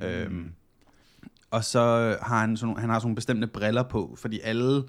Mm. 0.00 0.06
Øhm, 0.06 0.50
og 1.54 1.64
så 1.64 2.16
har 2.22 2.40
han 2.40 2.56
sådan, 2.56 2.76
han 2.76 2.90
har 2.90 2.98
sådan 2.98 3.06
nogle 3.06 3.14
bestemte 3.14 3.46
briller 3.46 3.82
på, 3.82 4.14
fordi 4.18 4.40
alle, 4.40 4.82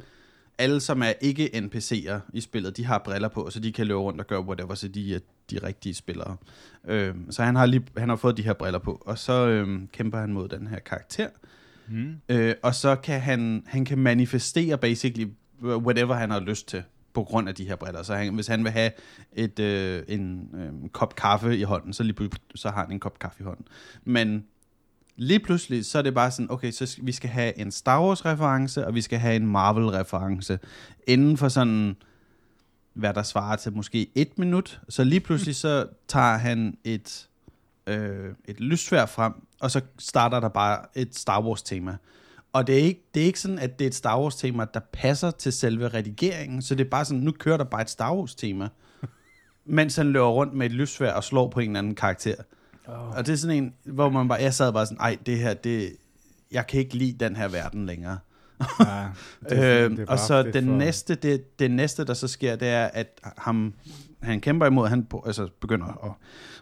alle 0.58 0.80
som 0.80 1.02
er 1.02 1.14
ikke 1.22 1.50
NPC'er 1.54 2.20
i 2.34 2.42
spillet, 2.42 2.78
de 2.78 2.86
har 2.86 3.02
briller 3.06 3.28
på, 3.28 3.50
så 3.50 3.60
de 3.60 3.72
kan 3.72 3.88
løbe 3.88 4.00
rundt 4.00 4.20
og 4.20 4.28
gøre 4.28 4.42
whatever, 4.42 4.76
så 4.76 4.88
de 4.88 5.16
er 5.16 5.20
de 5.52 5.58
rigtige 5.64 5.94
spillere. 5.94 6.38
Øhm, 6.88 7.32
så 7.32 7.44
han 7.44 7.56
har, 7.56 7.66
lige, 7.66 7.84
han 7.98 8.10
har 8.10 8.16
fået 8.16 8.38
de 8.38 8.42
her 8.42 8.54
briller 8.54 8.80
på, 8.80 9.04
og 9.06 9.18
så 9.18 9.48
øhm, 9.48 9.88
kæmper 9.88 10.20
han 10.20 10.34
mod 10.34 10.48
den 10.48 10.68
her 10.68 10.80
karakter. 10.80 11.28
Mm. 11.88 12.16
Øh, 12.30 12.56
og 12.64 12.76
så 12.76 12.96
kan 12.96 13.22
han, 13.22 13.64
han 13.68 13.86
kan 13.86 13.98
manifestere 13.98 14.78
basically 14.78 15.28
whatever 15.64 16.14
han 16.14 16.32
har 16.32 16.40
lyst 16.40 16.68
til 16.68 16.84
på 17.14 17.24
grund 17.24 17.50
af 17.50 17.56
de 17.56 17.68
her 17.68 17.76
briller. 17.76 18.04
Så 18.04 18.16
han, 18.16 18.36
hvis 18.36 18.48
han 18.48 18.64
vil 18.64 18.72
have 18.72 18.92
et, 19.34 19.60
øh, 19.60 20.04
en 20.08 20.50
øh, 20.54 20.90
kop 20.90 21.16
kaffe 21.16 21.58
i 21.58 21.64
hånden, 21.64 21.94
så 21.94 22.04
lige 22.04 22.30
så 22.56 22.70
har 22.70 22.82
han 22.82 22.92
en 22.92 23.00
kop 23.00 23.20
kaffe 23.20 23.42
i 23.42 23.44
hånden. 23.44 23.68
Men 24.04 24.46
lige 25.18 25.40
pludselig, 25.40 25.86
så 25.86 25.98
er 25.98 26.02
det 26.02 26.14
bare 26.14 26.32
sådan, 26.32 26.52
okay, 26.52 26.72
så 26.72 26.98
vi 27.02 27.12
skal 27.12 27.30
have 27.30 27.58
en 27.60 27.72
Star 27.72 28.02
Wars-reference, 28.02 28.88
og 28.88 28.96
vi 28.96 29.02
skal 29.02 29.20
have 29.20 29.36
en 29.36 29.48
Marvel-reference. 29.48 30.60
Inden 31.08 31.38
for 31.38 31.48
sådan, 31.48 31.96
hvad 32.94 33.14
der 33.14 33.24
svarer 33.24 33.56
til 33.56 33.74
måske 33.74 34.08
et 34.16 34.40
minut. 34.40 34.82
Så 34.90 35.04
lige 35.04 35.20
pludselig, 35.20 35.56
så 35.56 35.88
tager 36.08 36.38
han 36.38 36.78
et, 36.84 37.30
øh, 37.88 38.34
et 38.46 38.60
lysvær 38.60 39.06
frem, 39.06 39.34
og 39.60 39.72
så 39.72 39.82
starter 40.00 40.40
der 40.40 40.50
bare 40.50 40.86
et 40.96 41.16
Star 41.16 41.42
Wars-tema. 41.42 41.98
Og 42.54 42.68
det 42.68 42.76
er, 42.76 42.84
ikke, 42.84 43.06
det 43.14 43.22
er 43.22 43.26
ikke 43.26 43.40
sådan, 43.40 43.60
at 43.60 43.80
det 43.80 43.86
er 43.86 43.90
et 43.90 43.96
Star 43.96 44.20
Wars-tema, 44.22 44.66
der 44.74 44.80
passer 44.94 45.32
til 45.32 45.54
selve 45.54 45.88
redigeringen, 45.88 46.62
så 46.62 46.76
det 46.76 46.86
er 46.86 46.90
bare 46.90 47.06
sådan, 47.06 47.24
nu 47.24 47.32
kører 47.32 47.58
der 47.58 47.64
bare 47.64 47.82
et 47.82 47.90
Star 47.90 48.16
Wars-tema, 48.16 48.70
mens 49.66 49.96
han 49.96 50.12
løber 50.12 50.28
rundt 50.28 50.54
med 50.54 50.66
et 50.66 50.72
lysvær 50.72 51.14
og 51.14 51.24
slår 51.24 51.50
på 51.50 51.60
en 51.60 51.70
eller 51.70 51.80
anden 51.80 51.96
karakter. 51.96 52.36
Oh. 52.88 53.10
Og 53.18 53.26
det 53.26 53.34
er 53.34 53.38
sådan 53.38 53.64
en, 53.64 53.74
hvor 53.94 54.10
man 54.10 54.28
bare, 54.28 54.42
jeg 54.42 54.54
sad 54.54 54.74
bare 54.74 54.86
sådan, 54.86 54.98
ej, 55.02 55.18
det 55.26 55.38
her, 55.40 55.54
det, 55.54 55.96
jeg 56.52 56.68
kan 56.68 56.80
ikke 56.80 56.96
lide 56.98 57.26
den 57.26 57.36
her 57.36 57.48
verden 57.48 57.86
længere. 57.86 58.18
Ja, 58.80 59.06
det 59.50 59.64
er- 59.64 59.86
Øhm, 59.86 59.96
det 59.96 60.04
er 60.08 60.12
og 60.12 60.20
så 60.20 60.44
den 60.44 60.66
for- 60.66 60.74
næste, 60.76 61.16
det, 61.16 61.60
det 61.60 61.72
næste, 61.72 62.06
der 62.06 62.14
så 62.14 62.28
sker, 62.28 62.56
det 62.56 62.68
er, 62.68 62.86
at 62.86 63.20
ham, 63.38 63.74
han 64.22 64.42
kæmper 64.42 64.66
imod, 64.66 64.88
han 64.88 65.08
altså 65.26 65.50
begynder 65.62 66.06
at 66.06 66.12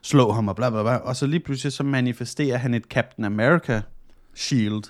slå 0.01 0.31
ham 0.31 0.47
og 0.47 0.55
bla 0.55 0.69
bla 0.69 0.81
bla, 0.81 0.95
og 0.95 1.15
så 1.15 1.27
lige 1.27 1.39
pludselig 1.39 1.73
så 1.73 1.83
manifesterer 1.83 2.57
han 2.57 2.73
et 2.73 2.83
Captain 2.83 3.25
America 3.25 3.81
shield, 4.35 4.83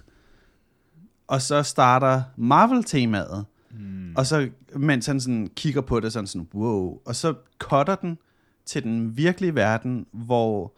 og 1.28 1.42
så 1.42 1.64
starter 1.64 2.22
Marvel-temaet, 2.38 3.46
Mm. 3.80 4.14
og 4.18 4.26
så, 4.26 4.50
mens 4.76 5.06
han 5.06 5.20
sådan 5.20 5.50
kigger 5.56 5.82
på 5.82 6.00
det, 6.00 6.14
sådan 6.14 6.28
sådan, 6.28 6.48
wow, 6.56 6.98
og 7.06 7.16
så 7.16 7.34
cutter 7.60 7.96
den 7.96 8.18
til 8.66 8.84
den 8.84 9.18
virkelige 9.18 9.56
verden, 9.56 10.06
hvor 10.12 10.74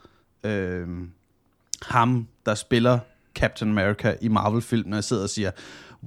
øh, 0.46 0.88
ham, 1.82 2.28
der 2.46 2.56
spiller 2.56 3.00
Captain 3.36 3.72
America 3.72 4.16
i 4.22 4.28
Marvel-filmene, 4.28 5.02
sidder 5.02 5.24
og 5.24 5.30
siger, 5.30 5.52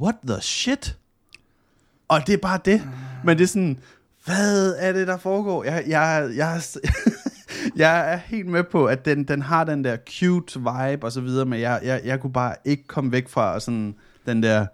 what 0.00 0.14
the 0.26 0.40
shit? 0.40 0.96
Og 2.08 2.26
det 2.26 2.32
er 2.32 2.38
bare 2.38 2.60
det. 2.64 2.82
Men 3.24 3.38
det 3.38 3.44
er 3.44 3.48
sådan, 3.48 3.78
hvad 4.24 4.74
er 4.78 4.92
det, 4.92 5.06
der 5.06 5.16
foregår? 5.16 5.64
Jeg, 5.64 5.84
jeg, 5.86 6.30
jeg, 6.36 6.62
jeg 7.76 8.12
er 8.12 8.16
helt 8.16 8.46
med 8.46 8.64
på, 8.64 8.86
at 8.86 9.04
den, 9.04 9.24
den 9.24 9.42
har 9.42 9.64
den 9.64 9.84
der 9.84 9.96
cute 10.20 10.58
vibe 10.58 11.06
og 11.06 11.12
så 11.12 11.20
videre, 11.20 11.46
men 11.46 11.60
jeg, 11.60 11.80
jeg, 11.82 12.00
jeg 12.04 12.20
kunne 12.20 12.32
bare 12.32 12.54
ikke 12.64 12.86
komme 12.86 13.12
væk 13.12 13.28
fra 13.28 13.60
sådan 13.60 13.94
den 14.26 14.42
der, 14.42 14.66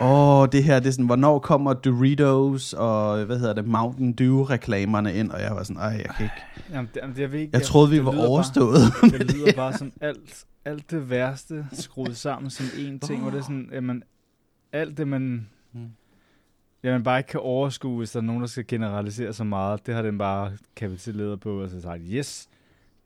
åh, 0.00 0.40
oh, 0.42 0.48
det 0.52 0.64
her, 0.64 0.78
det 0.80 0.86
er 0.86 0.90
sådan, 0.90 1.06
hvornår 1.06 1.38
kommer 1.38 1.72
Doritos 1.72 2.72
og, 2.72 3.24
hvad 3.24 3.38
hedder 3.38 3.54
det, 3.54 3.66
Mountain 3.66 4.12
Dew-reklamerne 4.12 5.14
ind, 5.14 5.30
og 5.30 5.40
jeg 5.40 5.50
var 5.50 5.62
sådan, 5.62 5.82
ej, 5.82 5.88
jeg 6.06 6.10
kan 6.16 6.24
ikke. 6.24 6.36
Jamen, 6.70 6.90
det, 6.94 7.00
jamen, 7.02 7.18
jeg, 7.18 7.32
ved 7.32 7.40
ikke, 7.40 7.50
Jeg 7.56 7.62
troede, 7.62 7.90
vi 7.90 7.96
det 7.96 8.04
var 8.04 8.26
overstået. 8.28 8.78
Bare, 9.00 9.18
det 9.18 9.34
lyder 9.34 9.52
bare 9.56 9.72
som 9.78 9.92
alt, 10.00 10.44
alt 10.64 10.90
det 10.90 11.10
værste 11.10 11.66
skruet 11.72 12.16
sammen 12.16 12.50
som 12.50 12.66
én 12.66 13.06
ting, 13.06 13.22
hvor 13.22 13.30
det 13.30 13.38
er 13.38 13.42
sådan, 13.42 13.68
jamen, 13.72 14.02
alt 14.72 14.98
det, 14.98 15.08
man, 15.08 15.48
Mm. 15.74 15.80
jamen, 16.82 17.02
bare 17.02 17.18
ikke 17.18 17.28
kan 17.28 17.40
overskue, 17.40 17.98
hvis 17.98 18.10
der 18.10 18.20
er 18.20 18.24
nogen, 18.24 18.40
der 18.40 18.48
skal 18.48 18.64
generalisere 18.68 19.32
så 19.32 19.44
meget, 19.44 19.86
det 19.86 19.94
har 19.94 20.02
den 20.02 20.18
bare 20.18 20.52
kapituleret 20.76 21.40
på, 21.40 21.62
og 21.62 21.70
så 21.70 21.80
sagt, 21.80 22.02
yes, 22.10 22.48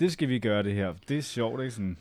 det 0.00 0.12
skal 0.12 0.28
vi 0.28 0.38
gøre 0.38 0.62
det 0.62 0.74
her. 0.74 0.92
Det 1.08 1.18
er 1.18 1.22
sjovt, 1.22 1.60
ikke? 1.60 1.70
Sådan, 1.74 1.96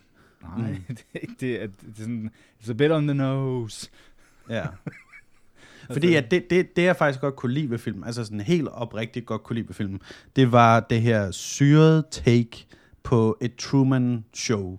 nej, 0.58 0.70
Mm. 0.70 0.76
det 0.96 1.04
er 1.14 1.18
ikke 1.18 1.34
det. 1.40 1.56
At, 1.56 1.70
det 1.80 1.88
er 1.98 2.00
sådan, 2.02 2.30
it's 2.62 2.70
a 2.70 2.74
bit 2.74 2.90
on 2.90 3.06
the 3.06 3.14
nose. 3.14 3.90
Ja. 4.50 4.64
Fordi 5.92 6.14
at 6.14 6.30
det, 6.30 6.50
det, 6.50 6.76
det, 6.76 6.82
jeg 6.82 6.96
faktisk 6.96 7.20
godt 7.20 7.36
kunne 7.36 7.52
lide 7.52 7.70
ved 7.70 7.78
filmen, 7.78 8.04
altså 8.04 8.24
sådan 8.24 8.40
helt 8.40 8.68
oprigtigt 8.68 9.26
godt 9.26 9.42
kunne 9.42 9.54
lide 9.54 9.68
ved 9.68 9.74
filmen, 9.74 10.00
det 10.36 10.52
var 10.52 10.80
det 10.80 11.00
her 11.02 11.30
syrede 11.30 12.04
take 12.10 12.66
på 13.02 13.38
et 13.40 13.56
Truman-show, 13.56 14.78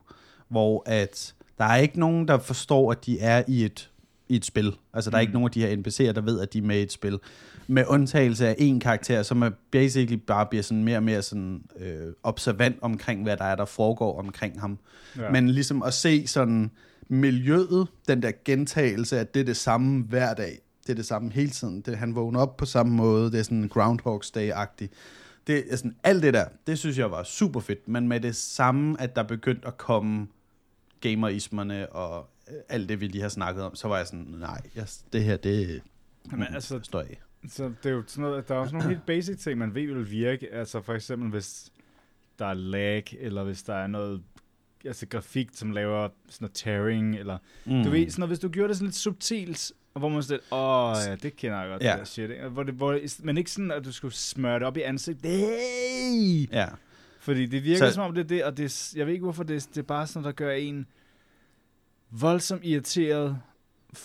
hvor 0.50 0.84
at 0.86 1.34
der 1.58 1.66
er 1.66 1.76
ikke 1.78 2.00
nogen, 2.00 2.28
der 2.28 2.38
forstår, 2.38 2.92
at 2.92 3.06
de 3.06 3.20
er 3.20 3.44
i 3.48 3.66
et, 3.66 3.90
i 4.30 4.36
et 4.36 4.46
spil. 4.46 4.76
Altså, 4.94 5.10
der 5.12 5.18
er 5.18 5.22
Mm. 5.22 5.24
ikke 5.24 5.34
nogen 5.34 5.46
af 5.46 5.52
de 5.52 5.62
her 5.62 5.76
NPC'er, 5.78 6.12
der 6.14 6.22
ved, 6.22 6.40
at 6.40 6.54
de 6.54 6.58
er 6.58 6.62
med 6.62 6.80
i 6.80 6.82
et 6.82 6.92
spil. 6.92 7.20
Med 7.68 7.84
undtagelse 7.88 8.48
af 8.48 8.56
en 8.58 8.80
karakter, 8.80 9.24
som 9.24 9.42
er 9.42 9.50
basically 9.72 10.16
bare 10.28 10.46
bliver 10.46 10.64
sådan 10.64 10.84
mere 10.84 10.98
og 10.98 11.04
mere 11.04 11.22
sådan, 11.22 11.62
øh, 11.80 12.14
observant 12.24 12.78
omkring, 12.82 13.24
hvad 13.24 13.38
der 13.38 13.44
er, 13.46 13.56
der 13.56 13.66
foregår 13.66 14.20
omkring 14.20 14.60
ham. 14.62 14.78
Ja. 15.18 15.30
Men 15.32 15.50
ligesom 15.50 15.84
at 15.84 15.94
se 15.94 16.28
sådan 16.28 16.72
miljøet, 17.10 17.88
den 18.08 18.22
der 18.22 18.32
gentagelse, 18.46 19.20
at 19.20 19.34
det 19.34 19.40
er 19.40 19.44
det 19.44 19.58
samme 19.58 20.04
hver 20.04 20.34
dag. 20.34 20.60
Det 20.84 20.90
er 20.90 20.96
det 20.96 21.06
samme 21.06 21.32
hele 21.32 21.50
tiden. 21.50 21.82
Det, 21.82 21.98
han 21.98 22.16
vågner 22.16 22.40
op 22.40 22.58
på 22.58 22.66
samme 22.66 22.94
måde. 22.94 23.32
Det 23.32 23.40
er 23.40 23.44
sådan 23.44 23.72
Groundhog's 23.76 24.32
Day-agtigt. 24.38 24.94
Det 25.48 25.74
er 25.74 25.76
sådan, 25.76 25.96
alt 26.04 26.24
det 26.24 26.34
der, 26.34 26.46
det 26.68 26.80
synes 26.80 26.98
jeg 26.98 27.12
var 27.12 27.24
super 27.24 27.60
fedt. 27.60 27.88
Men 27.88 28.08
med 28.08 28.20
det 28.20 28.36
samme, 28.36 29.02
at 29.02 29.16
der 29.16 29.24
begyndte 29.24 29.68
at 29.68 29.78
komme 29.78 30.28
gamerismerne 31.02 31.90
og 31.90 32.30
øh, 32.50 32.56
alt 32.70 32.90
det, 32.90 33.02
vi 33.02 33.08
lige 33.08 33.22
har 33.22 33.30
snakket 33.30 33.64
om, 33.64 33.76
så 33.76 33.88
var 33.88 33.98
jeg 33.98 34.08
sådan, 34.08 34.36
nej, 34.40 34.62
jeg, 34.76 34.88
det 35.14 35.24
her, 35.24 35.38
det 35.38 35.82
Jamen, 36.32 36.48
altså, 36.54 36.80
står 36.84 37.00
af. 37.00 37.22
Så 37.50 37.72
det 37.84 37.90
er 37.90 37.94
jo 37.94 38.04
sådan 38.08 38.22
noget, 38.22 38.48
der 38.48 38.56
er 38.56 38.60
også 38.60 38.76
nogle 38.76 38.90
helt 38.90 39.06
basic 39.06 39.40
ting, 39.40 39.60
man 39.60 39.76
ved 39.76 39.88
vil 39.88 40.12
virke. 40.12 40.54
Altså 40.54 40.82
for 40.82 40.94
eksempel, 40.94 41.30
hvis 41.30 41.72
der 42.40 42.46
er 42.46 42.54
lag, 42.54 43.18
eller 43.20 43.44
hvis 43.44 43.64
der 43.64 43.74
er 43.74 43.88
noget 43.88 44.24
altså 44.86 45.05
grafik, 45.07 45.50
som 45.53 45.72
laver 45.72 46.10
sådan 46.29 46.36
noget 46.46 46.53
tearing, 46.53 47.15
eller 47.15 47.38
mm. 47.65 47.84
du 47.84 47.89
ved, 47.89 48.10
sådan 48.10 48.19
noget, 48.22 48.29
hvis 48.29 48.39
du 48.39 48.50
gjorde 48.50 48.67
det 48.69 48.77
sådan 48.77 48.88
lidt 48.88 48.96
subtilt, 48.96 49.72
og 49.93 50.00
hvor 50.00 50.10
man 50.10 50.24
sådan 50.24 50.34
lidt, 50.39 50.51
åh 50.51 50.96
ja, 51.07 51.15
det 51.15 51.36
kender 51.36 51.60
jeg 51.62 51.69
godt, 51.69 51.84
Ja. 51.84 51.91
det 51.91 52.00
der 52.00 52.05
shit, 52.05 52.29
ikke? 52.29 52.48
Hvor 52.48 52.63
det, 52.63 52.74
hvor, 52.74 53.00
men 53.24 53.38
ikke 53.38 53.51
sådan, 53.51 53.72
at 53.72 53.86
du 53.86 53.91
skulle 53.91 54.13
smøre 54.13 54.60
det 54.60 54.63
op 54.67 54.77
i 54.77 54.81
ansigtet, 54.81 55.31
hey! 55.31 56.48
Ja. 56.51 56.67
Fordi 57.19 57.46
det 57.46 57.63
virker 57.63 57.88
Så- 57.89 57.93
som 57.93 58.03
om 58.03 58.13
det 58.13 58.22
er 58.24 58.27
det, 58.27 58.43
og 58.43 58.57
det, 58.57 58.93
jeg 58.96 59.05
ved 59.05 59.13
ikke 59.13 59.24
hvorfor, 59.24 59.43
det, 59.43 59.67
det 59.69 59.77
er 59.77 59.84
bare 59.84 60.07
sådan, 60.07 60.24
der 60.25 60.31
gør 60.31 60.51
en 60.51 60.86
voldsomt 62.12 62.65
irriteret, 62.65 63.38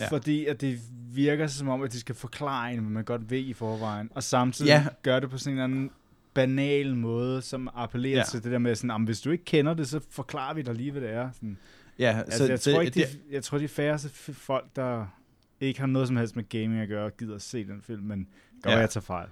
Ja. 0.00 0.08
fordi 0.08 0.46
at 0.46 0.60
det 0.60 0.80
virker 1.14 1.46
som 1.46 1.68
om, 1.68 1.82
at 1.82 1.92
de 1.92 2.00
skal 2.00 2.14
forklare 2.14 2.72
en, 2.72 2.78
hvad 2.78 2.90
man 2.90 3.04
godt 3.04 3.30
ved 3.30 3.38
i 3.38 3.52
forvejen, 3.52 4.10
og 4.14 4.22
samtidig 4.22 4.68
ja. 4.68 4.86
gør 5.02 5.20
det 5.20 5.30
på 5.30 5.38
sådan 5.38 5.52
en 5.52 5.58
eller 5.58 5.64
anden 5.64 5.90
banal 6.34 6.96
måde, 6.96 7.42
som 7.42 7.68
appellerer 7.74 8.16
Ja. 8.18 8.24
til 8.30 8.44
det 8.44 8.52
der 8.52 8.58
med 8.58 8.74
sådan, 8.74 8.90
"Jamen, 8.90 9.04
hvis 9.06 9.20
du 9.20 9.30
ikke 9.30 9.44
kender 9.44 9.74
det, 9.74 9.88
så 9.88 10.00
forklarer 10.10 10.54
vi 10.54 10.62
dig 10.62 10.74
lige, 10.74 10.90
hvad 10.92 11.02
det 11.02 11.10
er. 11.10 11.30
Sådan. 11.34 11.58
Ja, 11.98 12.18
Altså, 12.26 12.46
jeg, 12.46 12.60
tror 12.60 12.80
ikke, 12.80 13.00
det, 13.00 13.08
de, 13.12 13.34
jeg 13.34 13.44
tror, 13.44 13.58
de 13.58 13.68
færreste 13.68 14.08
folk, 14.34 14.66
der 14.76 15.06
ikke 15.60 15.80
har 15.80 15.86
noget 15.86 16.08
som 16.08 16.16
helst 16.16 16.36
med 16.36 16.48
gaming 16.48 16.80
at 16.80 16.88
gøre, 16.88 17.10
gider 17.10 17.34
at 17.34 17.42
se 17.42 17.64
den 17.64 17.82
film, 17.86 18.02
men 18.02 18.18
godt 18.62 18.66
Ja. 18.66 18.70
ja. 18.72 18.78
jeg 18.78 18.90
tager 18.90 19.02
fejl. 19.02 19.28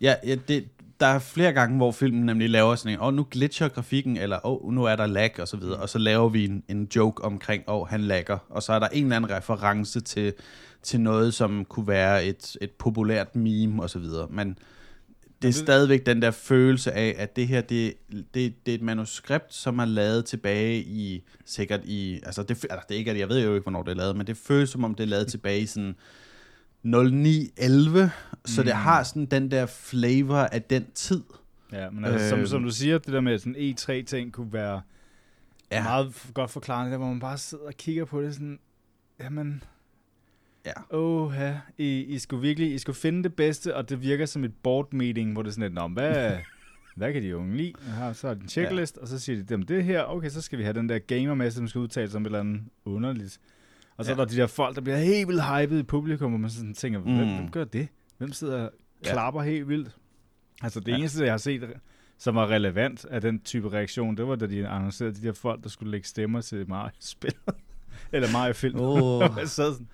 Ja, 0.00 0.14
ja 0.26 0.34
det, 0.48 0.68
der 1.00 1.06
er 1.06 1.18
flere 1.18 1.52
gange, 1.52 1.76
hvor 1.76 1.92
filmen 1.92 2.26
nemlig 2.26 2.50
laver 2.50 2.74
sådan 2.74 2.92
en, 2.92 3.00
åh, 3.00 3.06
oh, 3.06 3.14
nu 3.14 3.26
glitcher 3.30 3.68
grafikken, 3.68 4.16
eller 4.16 4.46
åh, 4.46 4.64
oh, 4.66 4.72
nu 4.72 4.84
er 4.84 4.96
der 4.96 5.06
lag, 5.06 5.40
og 5.40 5.48
så 5.48 5.56
videre. 5.56 5.76
Og 5.76 5.88
så 5.88 5.98
laver 5.98 6.28
vi 6.28 6.44
en, 6.44 6.62
en 6.68 6.88
joke 6.96 7.24
omkring, 7.24 7.64
åh, 7.68 7.74
oh, 7.80 7.88
han 7.88 8.00
lagger. 8.00 8.38
Og 8.48 8.62
så 8.62 8.72
er 8.72 8.78
der 8.78 8.88
en 8.88 9.04
eller 9.04 9.16
anden 9.16 9.30
reference 9.30 10.00
til, 10.00 10.32
til 10.82 11.00
noget, 11.00 11.34
som 11.34 11.64
kunne 11.64 11.88
være 11.88 12.24
et, 12.24 12.56
et 12.60 12.70
populært 12.70 13.36
meme, 13.36 13.82
og 13.82 13.90
så 13.90 13.98
videre. 13.98 14.26
Men 14.30 14.58
det 15.42 15.48
er 15.48 15.52
stadigvæk 15.52 16.06
den 16.06 16.22
der 16.22 16.30
følelse 16.30 16.92
af, 16.92 17.14
at 17.18 17.36
det 17.36 17.48
her, 17.48 17.60
det, 17.60 17.94
det, 18.34 18.66
det 18.66 18.72
er 18.72 18.74
et 18.74 18.82
manuskript, 18.82 19.54
som 19.54 19.78
er 19.78 19.84
lavet 19.84 20.24
tilbage 20.24 20.80
i, 20.82 21.22
sikkert 21.44 21.80
i, 21.84 22.20
altså 22.22 22.42
det, 22.42 22.50
altså 22.70 22.86
det 22.88 22.94
er 22.94 22.98
ikke, 22.98 23.18
jeg 23.18 23.28
ved 23.28 23.44
jo 23.44 23.54
ikke, 23.54 23.62
hvornår 23.64 23.82
det 23.82 23.90
er 23.90 23.96
lavet, 23.96 24.16
men 24.16 24.26
det 24.26 24.36
føles 24.36 24.70
som 24.70 24.84
om, 24.84 24.94
det 24.94 25.02
er 25.04 25.08
lavet 25.08 25.26
tilbage 25.28 25.60
i 25.60 25.66
sådan 25.66 25.94
09-11, 26.86 28.10
så 28.44 28.62
det 28.62 28.64
Mm. 28.74 28.80
har 28.80 29.02
sådan 29.02 29.26
den 29.26 29.50
der 29.50 29.66
flavor 29.66 30.36
af 30.36 30.62
den 30.62 30.86
tid. 30.94 31.22
Ja, 31.72 31.90
men 31.90 32.04
altså, 32.04 32.28
som, 32.28 32.38
Øhm. 32.38 32.46
som 32.46 32.62
du 32.62 32.70
siger, 32.70 32.98
det 32.98 33.12
der 33.12 33.20
med 33.20 33.38
sådan 33.38 33.56
E3-ting 33.56 34.32
kunne 34.32 34.52
være 34.52 34.80
Ja. 35.72 35.82
meget 35.82 36.26
godt 36.34 36.50
forklarende, 36.50 36.92
der 36.92 36.98
hvor 36.98 37.06
man 37.08 37.20
bare 37.20 37.38
sidder 37.38 37.64
og 37.64 37.74
kigger 37.74 38.04
på 38.04 38.22
det 38.22 38.34
sådan, 38.34 38.58
jamen, 39.20 39.62
Ja. 40.66 40.72
åh, 40.96 41.34
ja, 41.34 41.60
I, 41.78 42.00
I 42.04 42.18
skulle 42.18 42.42
virkelig, 42.42 42.74
I 42.74 42.78
skulle 42.78 42.96
finde 42.96 43.22
det 43.22 43.34
bedste, 43.34 43.76
og 43.76 43.88
det 43.88 44.02
virker 44.02 44.26
som 44.26 44.44
et 44.44 44.52
board 44.62 44.92
meeting, 44.92 45.32
hvor 45.32 45.42
det 45.42 45.48
er 45.48 45.52
sådan 45.52 45.62
lidt, 45.62 45.74
Nå, 45.74 45.88
hvad, 45.88 46.32
hvad 46.96 47.12
kan 47.12 47.22
de 47.22 47.36
unge 47.36 47.56
lide? 47.56 47.72
Her, 47.98 48.12
så 48.12 48.28
er 48.28 48.34
det 48.34 48.42
en 48.42 48.48
checklist, 48.48 48.96
ja. 48.96 49.02
og 49.02 49.08
så 49.08 49.18
siger 49.18 49.36
de, 49.36 49.42
dem 49.42 49.62
det 49.62 49.84
her, 49.84 50.02
okay, 50.04 50.28
så 50.28 50.40
skal 50.42 50.58
vi 50.58 50.62
have 50.64 50.72
den 50.74 50.88
der 50.88 50.98
gamer 50.98 51.34
med, 51.34 51.50
som 51.50 51.68
skal 51.68 51.78
udtale 51.78 52.10
sig 52.10 52.16
om 52.16 52.22
et 52.22 52.26
eller 52.26 52.40
andet 52.40 52.62
underligt. 52.84 53.40
Og 53.96 54.04
så 54.04 54.10
Ja. 54.10 54.16
ja. 54.16 54.20
er 54.22 54.24
der 54.24 54.30
de 54.34 54.36
der 54.40 54.46
folk, 54.46 54.74
der 54.76 54.82
bliver 54.82 54.96
helt 54.96 55.28
vildt 55.28 55.42
hyped 55.44 55.78
i 55.78 55.82
publikum, 55.82 56.30
hvor 56.30 56.38
man 56.38 56.50
sådan 56.50 56.74
tænker, 56.74 56.98
hvem, 57.00 57.14
Mm. 57.14 57.34
hvem 57.36 57.50
gør 57.50 57.64
det? 57.64 57.88
Hvem 58.18 58.32
sidder 58.32 58.62
og 58.62 58.70
Ja. 59.06 59.12
klapper 59.12 59.42
helt 59.42 59.68
vildt? 59.68 59.96
Altså 60.62 60.80
det 60.80 60.88
Ja. 60.88 60.92
ja. 60.92 60.98
eneste, 60.98 61.24
jeg 61.24 61.32
har 61.32 61.38
set, 61.38 61.70
som 62.18 62.34
var 62.34 62.46
relevant 62.50 63.04
af 63.04 63.20
den 63.20 63.40
type 63.40 63.72
reaktion, 63.72 64.16
det 64.16 64.26
var, 64.28 64.36
da 64.36 64.46
de 64.46 64.68
annoncerede 64.68 65.14
de 65.14 65.26
der 65.26 65.32
folk, 65.32 65.62
der 65.62 65.68
skulle 65.68 65.90
lægge 65.90 66.08
stemmer 66.08 66.40
til 66.40 66.68
Mario-spil. 66.68 67.34
Eller 68.12 68.28
Mario-film. 68.32 68.80
Åh. 68.80 69.20
jeg 69.38 69.48
sad 69.48 69.72
sådan, 69.72 69.88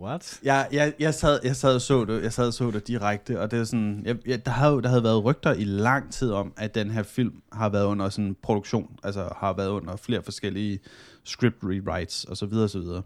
what? 0.00 0.40
Jeg, 0.42 0.68
jeg, 0.72 0.94
jeg, 0.98 1.14
sad, 1.14 1.40
jeg 1.44 1.56
sad 1.56 1.74
og 1.74 1.80
så 1.80 2.04
det, 2.04 2.22
jeg 2.22 2.32
sad 2.32 2.46
og 2.46 2.52
så 2.54 2.70
det 2.70 2.88
direkte, 2.88 3.40
og 3.40 3.50
det 3.50 3.58
er 3.58 3.64
sådan, 3.64 4.02
jeg, 4.06 4.16
jeg, 4.26 4.46
der, 4.46 4.50
havde, 4.52 4.82
der 4.82 4.88
havde 4.88 5.02
været 5.02 5.24
rygter 5.24 5.52
i 5.52 5.64
lang 5.64 6.12
tid 6.12 6.30
om, 6.32 6.52
at 6.56 6.74
den 6.74 6.90
her 6.90 7.02
film 7.02 7.42
har 7.52 7.68
været 7.68 7.84
under 7.84 8.08
sådan 8.08 8.24
en 8.24 8.36
produktion, 8.42 8.96
altså 9.04 9.28
har 9.36 9.52
været 9.52 9.68
under 9.68 9.96
flere 9.96 10.22
forskellige 10.22 10.80
script 11.24 11.56
rewrites, 11.62 12.24
og 12.24 12.36
så 12.36 12.46
videre, 12.46 12.64
og 12.64 12.70
så 12.70 12.78
videre. 12.78 13.02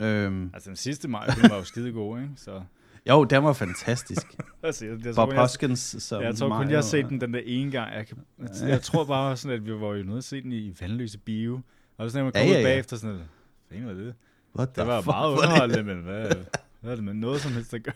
Øhm, 0.00 0.50
Altså 0.54 0.68
den 0.70 0.76
sidste 0.76 1.08
Mario-film 1.08 1.50
var 1.50 1.56
jo 1.56 1.64
skide 1.64 1.92
god, 1.92 2.18
ikke? 2.20 2.30
Så, 2.36 2.62
jo, 3.08 3.24
den 3.24 3.44
var 3.44 3.52
fantastisk. 3.52 4.26
altså, 4.62 4.84
jeg, 4.86 5.04
jeg, 5.04 5.14
Bob 5.14 5.28
tror, 5.28 5.32
jeg, 5.32 5.40
Hoskins 5.40 5.96
som 5.98 6.22
jeg 6.22 6.36
tror 6.36 6.48
kun, 6.56 6.68
jeg 6.68 6.76
har 6.76 6.82
set 6.82 7.06
den 7.08 7.20
den 7.20 7.34
der 7.34 7.40
ene 7.44 7.70
gang. 7.70 7.94
Jeg, 7.94 8.06
kan, 8.06 8.18
altså, 8.42 8.66
jeg 8.66 8.82
tror 8.82 9.04
bare 9.04 9.36
sådan, 9.36 9.56
at 9.56 9.66
vi 9.66 9.72
var 9.72 9.94
jo 9.94 10.02
nødt 10.02 10.18
at 10.18 10.24
se 10.24 10.42
den 10.42 10.52
i 10.52 10.74
vandløse 10.80 11.18
bio. 11.18 11.60
Og 11.96 12.10
så 12.10 12.18
når 12.18 12.24
man 12.24 12.32
Ja, 12.34 12.40
kom 12.40 12.48
ja, 12.48 12.54
ud 12.54 12.60
ja. 12.60 12.66
bagefter 12.68 12.96
sådan, 12.96 13.20
hvad 13.68 13.80
var 13.80 13.92
det? 13.92 14.14
What 14.56 14.68
Det 14.68 14.74
the 14.76 14.86
var 14.86 15.00
fuck 15.00 15.06
meget 15.06 15.32
det? 15.32 15.38
underholdende, 15.38 15.82
men 15.94 16.02
hvad, 16.02 16.30
hvad 16.80 16.92
er 16.92 16.94
det 16.94 17.04
med 17.04 17.14
noget 17.14 17.40
som 17.40 17.52
helst 17.52 17.74
at 17.74 17.82
gøre? 17.82 17.94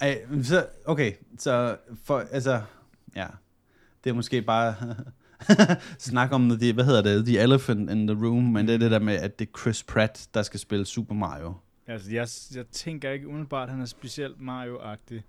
Ej, 0.00 0.22
så, 0.42 0.66
okay, 0.84 1.12
så 1.38 1.76
for, 2.04 2.18
altså, 2.32 2.62
ja, 3.16 3.26
det 4.04 4.10
er 4.10 4.14
måske 4.14 4.42
bare 4.42 4.74
snak 5.98 6.32
om, 6.32 6.58
the, 6.58 6.72
hvad 6.72 6.84
hedder 6.84 7.02
det, 7.02 7.26
the 7.26 7.40
elephant 7.40 7.90
in 7.90 8.06
the 8.06 8.16
room, 8.26 8.42
men 8.42 8.66
det 8.68 8.74
er 8.74 8.78
det 8.78 8.90
der 8.90 8.98
med, 8.98 9.14
at 9.14 9.38
det 9.38 9.48
er 9.48 9.58
Chris 9.58 9.82
Pratt, 9.82 10.28
der 10.34 10.42
skal 10.42 10.60
spille 10.60 10.84
Super 10.86 11.14
Mario. 11.14 11.54
Altså, 11.86 12.10
jeg, 12.12 12.28
jeg 12.54 12.66
tænker 12.66 13.10
ikke 13.10 13.28
umiddelbart, 13.28 13.68
at 13.68 13.72
han 13.72 13.82
er 13.82 13.86
specielt 13.86 14.36
Mario-agtig. 14.40 15.22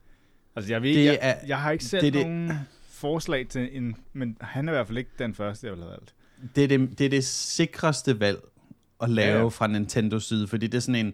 Altså, 0.55 0.71
jeg 0.73 0.81
ved, 0.81 0.95
Det 0.95 1.05
jeg, 1.05 1.17
er- 1.21 1.45
jeg 1.47 1.61
har 1.61 1.71
ikke 1.71 1.83
selv 1.85 2.01
det 2.05 2.13
det, 2.13 2.19
det- 2.25 2.31
nogen 2.31 2.51
forslag 2.89 3.47
til 3.47 3.69
en, 3.77 3.95
men 4.13 4.37
han 4.41 4.67
er 4.67 4.73
i 4.73 4.75
hvert 4.75 4.87
fald 4.87 4.97
ikke 4.97 5.09
den 5.19 5.33
første, 5.35 5.67
jeg 5.67 5.73
vil 5.75 5.83
have 5.83 5.91
valgt. 5.91 6.13
Det 6.55 6.63
er 6.63 6.67
det, 6.67 6.99
det, 6.99 7.05
er 7.05 7.09
det 7.09 7.25
sikreste 7.25 8.19
valg 8.19 8.39
at 9.01 9.09
lave 9.09 9.39
Ja, 9.39 9.47
fra 9.47 9.67
Nintendos 9.67 10.27
side, 10.27 10.47
fordi 10.47 10.67
det 10.67 10.77
er 10.77 10.81
sådan 10.81 11.05
en, 11.05 11.13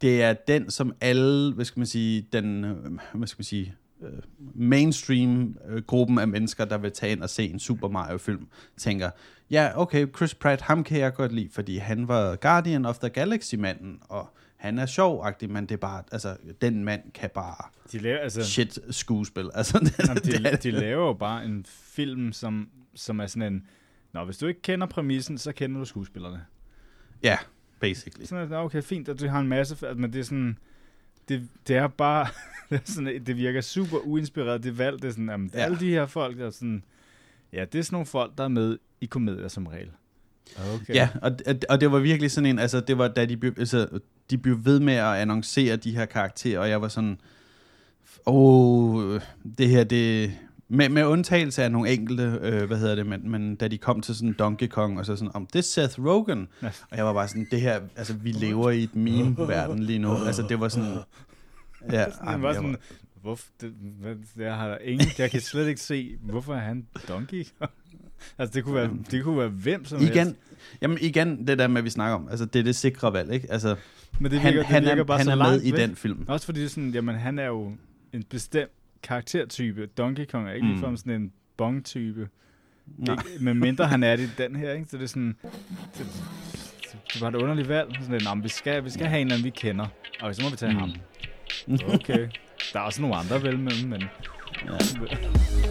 det 0.00 0.22
er 0.22 0.32
den, 0.32 0.70
som 0.70 0.94
alle, 1.00 1.52
hvad 1.54 1.64
skal 1.64 1.80
man 1.80 1.86
sige, 1.86 2.26
den, 2.32 2.64
øh, 2.64 2.76
hvad 3.14 3.28
skal 3.28 3.38
man 3.38 3.44
sige, 3.44 3.74
øh, 4.02 4.08
mainstream-gruppen 4.54 6.18
af 6.18 6.28
mennesker, 6.28 6.64
der 6.64 6.78
vil 6.78 6.92
tage 6.92 7.12
ind 7.12 7.22
og 7.22 7.30
se 7.30 7.48
en 7.48 7.58
Super 7.58 7.88
Mario-film, 7.88 8.48
tænker, 8.76 9.10
ja, 9.50 9.70
okay, 9.74 10.06
Chris 10.16 10.34
Pratt, 10.34 10.60
ham 10.60 10.84
kan 10.84 10.98
jeg 10.98 11.14
godt 11.14 11.32
lide, 11.32 11.48
fordi 11.52 11.76
han 11.76 12.08
var 12.08 12.36
Guardian 12.36 12.84
of 12.86 12.98
the 12.98 13.08
Galaxy-manden, 13.08 13.98
og 14.08 14.28
han 14.56 14.78
er 14.78 14.86
sjovagtig, 14.86 15.50
men 15.50 15.62
det 15.66 15.72
er 15.72 15.76
bare, 15.76 16.02
altså, 16.12 16.36
den 16.60 16.84
mand 16.84 17.12
kan 17.14 17.30
bare 17.34 17.68
De 17.92 17.98
laver, 17.98 18.18
altså, 18.18 18.44
shit 18.44 18.78
skuespil. 18.90 19.50
Altså, 19.54 19.78
det, 19.78 20.08
Jamen, 20.08 20.22
det, 20.22 20.62
de, 20.62 20.70
de 20.70 20.70
laver 20.70 21.06
jo 21.06 21.12
bare 21.12 21.44
en 21.44 21.66
film, 21.68 22.32
som, 22.32 22.68
som 22.94 23.20
er 23.20 23.26
sådan 23.26 23.52
en... 23.52 23.66
Nå, 24.12 24.24
hvis 24.24 24.38
du 24.38 24.46
ikke 24.46 24.62
kender 24.62 24.86
præmissen, 24.86 25.38
så 25.38 25.52
kender 25.52 25.78
du 25.78 25.84
skuespillerne. 25.84 26.44
Ja, 27.24 27.38
basically. 27.80 28.24
Sådan, 28.26 28.52
at, 28.52 28.58
okay, 28.58 28.82
fint, 28.82 29.08
at 29.08 29.20
du 29.20 29.28
har 29.28 29.40
en 29.40 29.48
masse... 29.48 29.76
Men 29.96 30.12
det 30.12 30.20
er 30.20 30.24
sådan... 30.24 30.58
Det, 31.28 31.48
det 31.68 31.76
er 31.76 31.88
bare... 31.88 32.26
det, 32.70 32.76
er 32.76 32.80
sådan, 32.84 33.24
det 33.26 33.36
virker 33.36 33.60
super 33.60 33.96
uinspireret, 33.98 34.62
det 34.64 34.78
valg. 34.78 35.02
Det 35.02 35.08
er 35.08 35.12
sådan, 35.12 35.28
jamen, 35.28 35.50
Ja. 35.54 35.58
alle 35.58 35.78
de 35.80 35.90
her 35.90 36.06
folk, 36.06 36.38
der 36.38 36.46
er 36.46 36.50
sådan... 36.50 36.84
Ja, 37.52 37.64
det 37.72 37.78
er 37.78 37.82
sådan 37.82 37.94
nogle 37.94 38.06
folk, 38.06 38.38
der 38.38 38.44
er 38.44 38.48
med 38.48 38.78
i 39.00 39.06
komedier 39.06 39.48
som 39.48 39.66
regel. 39.66 39.90
Okay. 40.74 40.94
Ja, 40.94 41.08
og, 41.22 41.30
og- 41.46 41.54
og 41.68 41.80
det 41.80 41.92
var 41.92 41.98
virkelig 41.98 42.30
sådan 42.30 42.50
en, 42.50 42.58
altså 42.58 42.80
det 42.80 42.98
var 42.98 43.08
da 43.08 43.24
de 43.26 43.36
blev, 43.36 43.54
altså, 43.58 43.88
de 44.30 44.38
blev 44.38 44.64
ved 44.64 44.80
med 44.80 44.94
at 44.94 45.04
annoncere 45.14 45.76
de 45.76 45.96
her 45.96 46.06
karakterer, 46.06 46.60
og 46.60 46.68
jeg 46.68 46.82
var 46.82 46.88
sådan, 46.88 47.20
åh, 48.26 48.94
oh, 48.94 49.20
det 49.58 49.68
her, 49.68 49.84
det, 49.84 50.32
med, 50.74 50.88
med 50.88 51.04
undtagelse 51.04 51.62
af 51.62 51.72
nogle 51.72 51.90
enkelte, 51.92 52.38
øh, 52.42 52.62
hvad 52.66 52.78
hedder 52.78 52.94
det, 52.94 53.06
men, 53.06 53.30
men 53.30 53.56
da 53.56 53.68
de 53.68 53.78
kom 53.78 54.00
til 54.00 54.14
sådan 54.14 54.32
Donkey 54.38 54.66
Kong, 54.68 54.98
og 54.98 55.06
så 55.06 55.16
sådan, 55.16 55.30
om 55.34 55.46
det 55.46 55.58
er 55.58 55.62
Seth 55.62 56.04
Rogen, 56.04 56.48
Ja. 56.62 56.70
og 56.90 56.96
jeg 56.96 57.04
var 57.04 57.12
bare 57.12 57.28
sådan, 57.28 57.46
det 57.50 57.60
her, 57.60 57.80
altså 57.96 58.14
vi 58.14 58.32
lever 58.32 58.70
i 58.70 58.82
et 58.82 58.94
meme-verden 58.96 59.82
lige 59.82 59.98
nu, 59.98 60.16
altså 60.26 60.42
det 60.48 60.60
var 60.60 60.68
sådan, 60.68 60.90
ja, 61.92 62.10
Sådan, 62.10 62.34
det 62.34 62.42
var 62.42 62.52
sådan, 62.54 62.76
hvorfor, 63.22 63.46
det, 63.60 63.72
jeg 64.38 64.54
har 64.54 64.78
ingen, 64.82 65.06
jeg 65.18 65.30
kan 65.30 65.40
slet 65.40 65.68
ikke 65.68 65.80
se, 65.80 66.16
hvorfor 66.22 66.54
er 66.54 66.58
han 66.60 66.86
donkey? 67.08 67.46
altså, 68.38 68.52
det 68.54 68.64
kunne 68.64 68.74
være, 68.74 68.90
det 69.10 69.24
kunne 69.24 69.38
være 69.38 69.48
hvem 69.48 69.84
som 69.84 70.02
igen, 70.02 70.26
helst. 70.26 70.36
jamen 70.82 70.98
igen, 71.00 71.46
det 71.46 71.58
der 71.58 71.68
med, 71.68 71.78
at 71.78 71.84
vi 71.84 71.90
snakker 71.90 72.14
om, 72.16 72.28
altså 72.30 72.44
det 72.44 72.58
er 72.58 72.62
det 72.62 72.76
sikre 72.76 73.12
valg, 73.12 73.32
ikke? 73.32 73.52
Altså, 73.52 73.76
Men 74.20 74.30
det 74.32 74.40
han, 74.40 74.54
virker, 74.54 74.66
han, 74.68 74.82
det 74.82 74.88
virker 74.90 75.02
er, 75.02 75.06
bare 75.06 75.18
han 75.18 75.28
er 75.28 75.34
med 75.36 75.46
langt 75.46 75.64
i 75.64 75.72
væk. 75.72 75.80
den 75.80 75.96
film. 75.96 76.24
Også 76.28 76.46
fordi 76.46 76.60
det 76.60 76.66
er 76.66 76.70
sådan, 76.70 76.90
jamen 76.90 77.14
han 77.14 77.38
er 77.38 77.46
jo 77.46 77.72
en 78.12 78.22
bestemt 78.22 78.70
karaktertype. 79.04 79.86
Donkey 79.86 80.24
Kong 80.26 80.48
er 80.48 80.52
ikke 80.52 80.66
Mm. 80.66 80.72
ligefrem 80.72 80.96
sådan 80.96 81.12
en 81.22 81.32
bong-type. 81.56 82.28
Ikke, 83.00 83.22
men 83.40 83.58
mindre 83.60 83.86
han 83.86 84.02
er 84.02 84.16
det 84.16 84.22
i 84.24 84.30
den 84.42 84.56
her, 84.56 84.72
ikke? 84.72 84.86
Så 84.90 84.96
det 84.96 85.02
er 85.02 85.08
sådan... 85.08 85.36
Det, 85.98 86.06
det 87.14 87.20
var 87.20 87.28
et 87.28 87.34
underligt 87.34 87.68
valg. 87.68 87.90
Sådan 88.00 88.12
lidt, 88.12 88.24
"Nå, 88.24 88.34
men 88.34 88.44
vi 88.44 88.48
skal, 88.48 88.84
vi 88.84 88.90
skal 88.90 89.06
have 89.06 89.20
en 89.20 89.26
eller 89.26 89.34
anden, 89.34 89.44
vi 89.44 89.50
kender. 89.50 89.86
Og 90.20 90.34
så 90.34 90.42
må 90.42 90.50
vi 90.50 90.56
tage 90.56 90.72
Mm. 90.72 90.78
ham. 90.78 90.92
Okay. 91.94 92.28
Der 92.72 92.80
er 92.80 92.84
også 92.84 93.00
nogle 93.02 93.16
andre 93.16 93.42
vel 93.42 93.58
med, 93.58 93.86
men... 93.86 94.02
Ja. 94.66 95.63